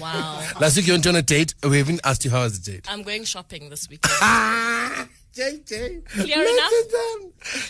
Wow. 0.00 0.46
Last 0.60 0.76
week 0.76 0.86
you 0.86 0.92
went 0.92 1.06
on 1.06 1.16
a 1.16 1.22
date. 1.22 1.54
We 1.66 1.78
haven't 1.78 2.00
asked 2.04 2.22
you 2.24 2.30
how 2.30 2.42
was 2.42 2.60
the 2.60 2.72
date. 2.72 2.86
I'm 2.90 3.02
going 3.02 3.24
shopping 3.24 3.70
this 3.70 3.88
weekend. 3.88 4.12
Ah, 4.20 5.08
JJ. 5.34 6.04
Clear 6.04 6.42
enough? 6.42 6.72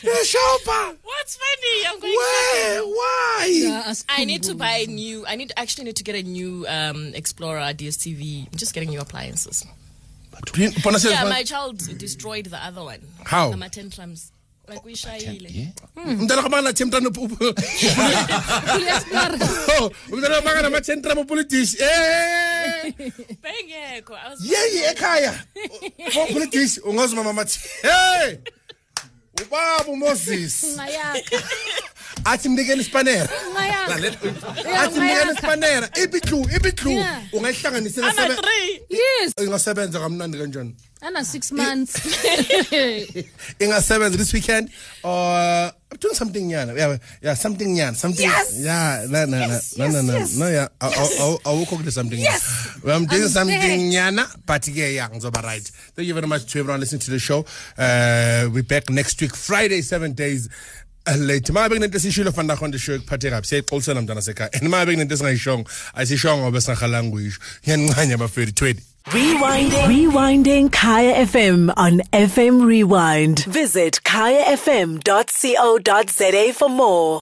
You're 0.02 0.20
a 0.20 0.24
shopper. 0.24 0.96
What's 1.04 1.36
funny? 1.36 1.86
I'm 1.86 2.00
going 2.00 2.12
shopping. 2.12 2.16
Where? 2.16 2.82
Why? 2.82 3.50
Yeah, 3.52 3.94
I 4.08 4.24
need 4.24 4.42
to 4.44 4.54
buy 4.54 4.78
a 4.78 4.86
new. 4.86 5.26
I 5.26 5.36
need 5.36 5.52
actually 5.56 5.84
need 5.84 5.96
to 5.96 6.04
get 6.04 6.16
a 6.16 6.22
new 6.24 6.66
um, 6.68 7.12
Explora 7.12 7.72
DSTV. 7.74 8.48
I'm 8.50 8.58
just 8.58 8.74
getting 8.74 8.88
new 8.88 9.00
appliances. 9.00 9.64
Upona 10.32 11.04
Yeah, 11.08 11.24
my 11.24 11.42
child 11.44 11.78
destroyed 11.98 12.46
the 12.46 12.64
other 12.64 12.82
one. 12.82 13.00
How? 13.24 13.52
My 13.52 13.68
tantrums. 13.68 14.32
Like 14.32 14.32
we 14.32 14.37
like 14.68 14.84
uyishayile 14.86 15.72
umntana 15.96 16.42
kamana 16.42 16.72
chemtana 16.72 17.08
umntana 20.12 20.34
kamana 20.40 20.70
machentana 20.70 21.14
mupolitish 21.14 21.74
eh 21.80 22.92
bengekho 23.42 24.14
yeye 24.40 24.90
ekhaya. 24.90 25.34
Mupolitish 26.14 26.78
ungazuma 26.84 27.22
mama 27.24 27.44
hey! 27.82 28.38
Ubaba 29.42 29.90
umoses 29.92 30.64
ngayakha. 30.76 31.42
Athi 32.24 32.48
mnikeni 32.48 32.84
spanera. 32.84 33.28
Ngayakha. 33.52 33.98
Yeah, 34.00 34.82
Athi 34.82 35.00
mnikeni 35.00 35.24
ngayakha. 35.24 35.38
spanera. 35.42 35.88
Ibitlu, 36.02 36.40
ibitlu. 36.56 36.90
Yeah. 36.92 37.22
Ungayihlanganisa 37.32 37.98
I'm 38.02 38.04
nasebe. 38.16 38.32
at 38.32 38.44
three. 38.44 38.80
Yes. 38.90 39.32
Ingasebenza 39.40 39.98
kamnandi 40.00 40.38
kanjani? 40.38 40.74
Ana 41.02 41.24
six 41.24 41.52
months. 41.52 41.94
ingasebenza 43.60 44.16
this 44.16 44.32
weekend 44.32 44.68
or 45.04 45.72
I'm 45.90 45.96
doing 46.00 46.14
something 46.14 46.48
nyana 46.48 46.76
yeah 46.76 46.98
yeah 47.22 47.34
something 47.34 47.68
nyana 47.74 47.94
something 47.96 48.28
Yes! 48.28 48.58
yeah 48.60 49.06
no 49.08 49.24
no 49.24 49.38
Yes, 49.38 49.78
no 49.78 49.86
no 49.88 50.02
no 50.02 50.12
yes, 50.12 50.12
no 50.12 50.18
yes. 50.18 50.36
no 50.38 50.48
yeah 50.48 50.68
I, 50.80 50.86
I, 50.88 50.90
I, 50.90 51.36
I 51.46 51.52
will 51.54 51.66
cook 51.66 51.82
the 51.84 51.90
something 51.92 52.18
Yes! 52.18 52.78
well, 52.82 52.96
I'm 52.96 53.06
doing 53.06 53.22
I'm 53.22 53.28
something 53.28 53.58
there. 53.60 53.78
nyana 54.12 54.26
but 54.44 54.66
yeah 54.68 54.88
yeah 54.88 55.08
ngizoba 55.08 55.42
right 55.42 55.62
thank 55.94 56.08
you 56.08 56.14
very 56.14 56.26
much 56.26 56.50
to 56.52 56.58
everyone 56.58 56.80
listening 56.80 57.00
to 57.00 57.10
the 57.10 57.18
show 57.18 57.44
uh 57.78 58.48
we're 58.52 58.62
back 58.64 58.90
next 58.90 59.20
week 59.20 59.34
Friday 59.36 59.80
seven 59.82 60.12
days 60.12 60.48
uh, 60.48 60.50
late 61.16 61.52
ma 61.52 61.68
bekunento 61.68 61.96
esishilo 61.98 62.32
fana 62.32 62.56
khona 62.56 62.72
the 62.72 62.78
show 62.78 62.94
ekuphathe 62.98 63.30
kabi 63.30 63.46
siyaxolisana 63.46 64.00
mntana 64.02 64.22
sekhaya 64.28 64.50
and 64.60 64.68
ma 64.68 64.84
bekunento 64.86 65.14
esingayishongo 65.14 65.70
ayisishongo 65.94 66.42
ngoba 66.42 66.60
singahalanga 66.60 67.10
kuyisho 67.10 67.40
ngiyancanya 67.64 68.16
bafethu 68.16 68.64
20 68.64 68.76
Rewinding. 69.08 69.86
Rewinding 69.88 70.66
Kaya 70.70 71.24
FM 71.26 71.70
on 71.78 72.02
FM 72.12 72.56
Rewind. 72.66 73.38
Visit 73.46 74.00
kayafm.co.za 75.18 76.52
for 76.52 76.68
more. 76.68 77.16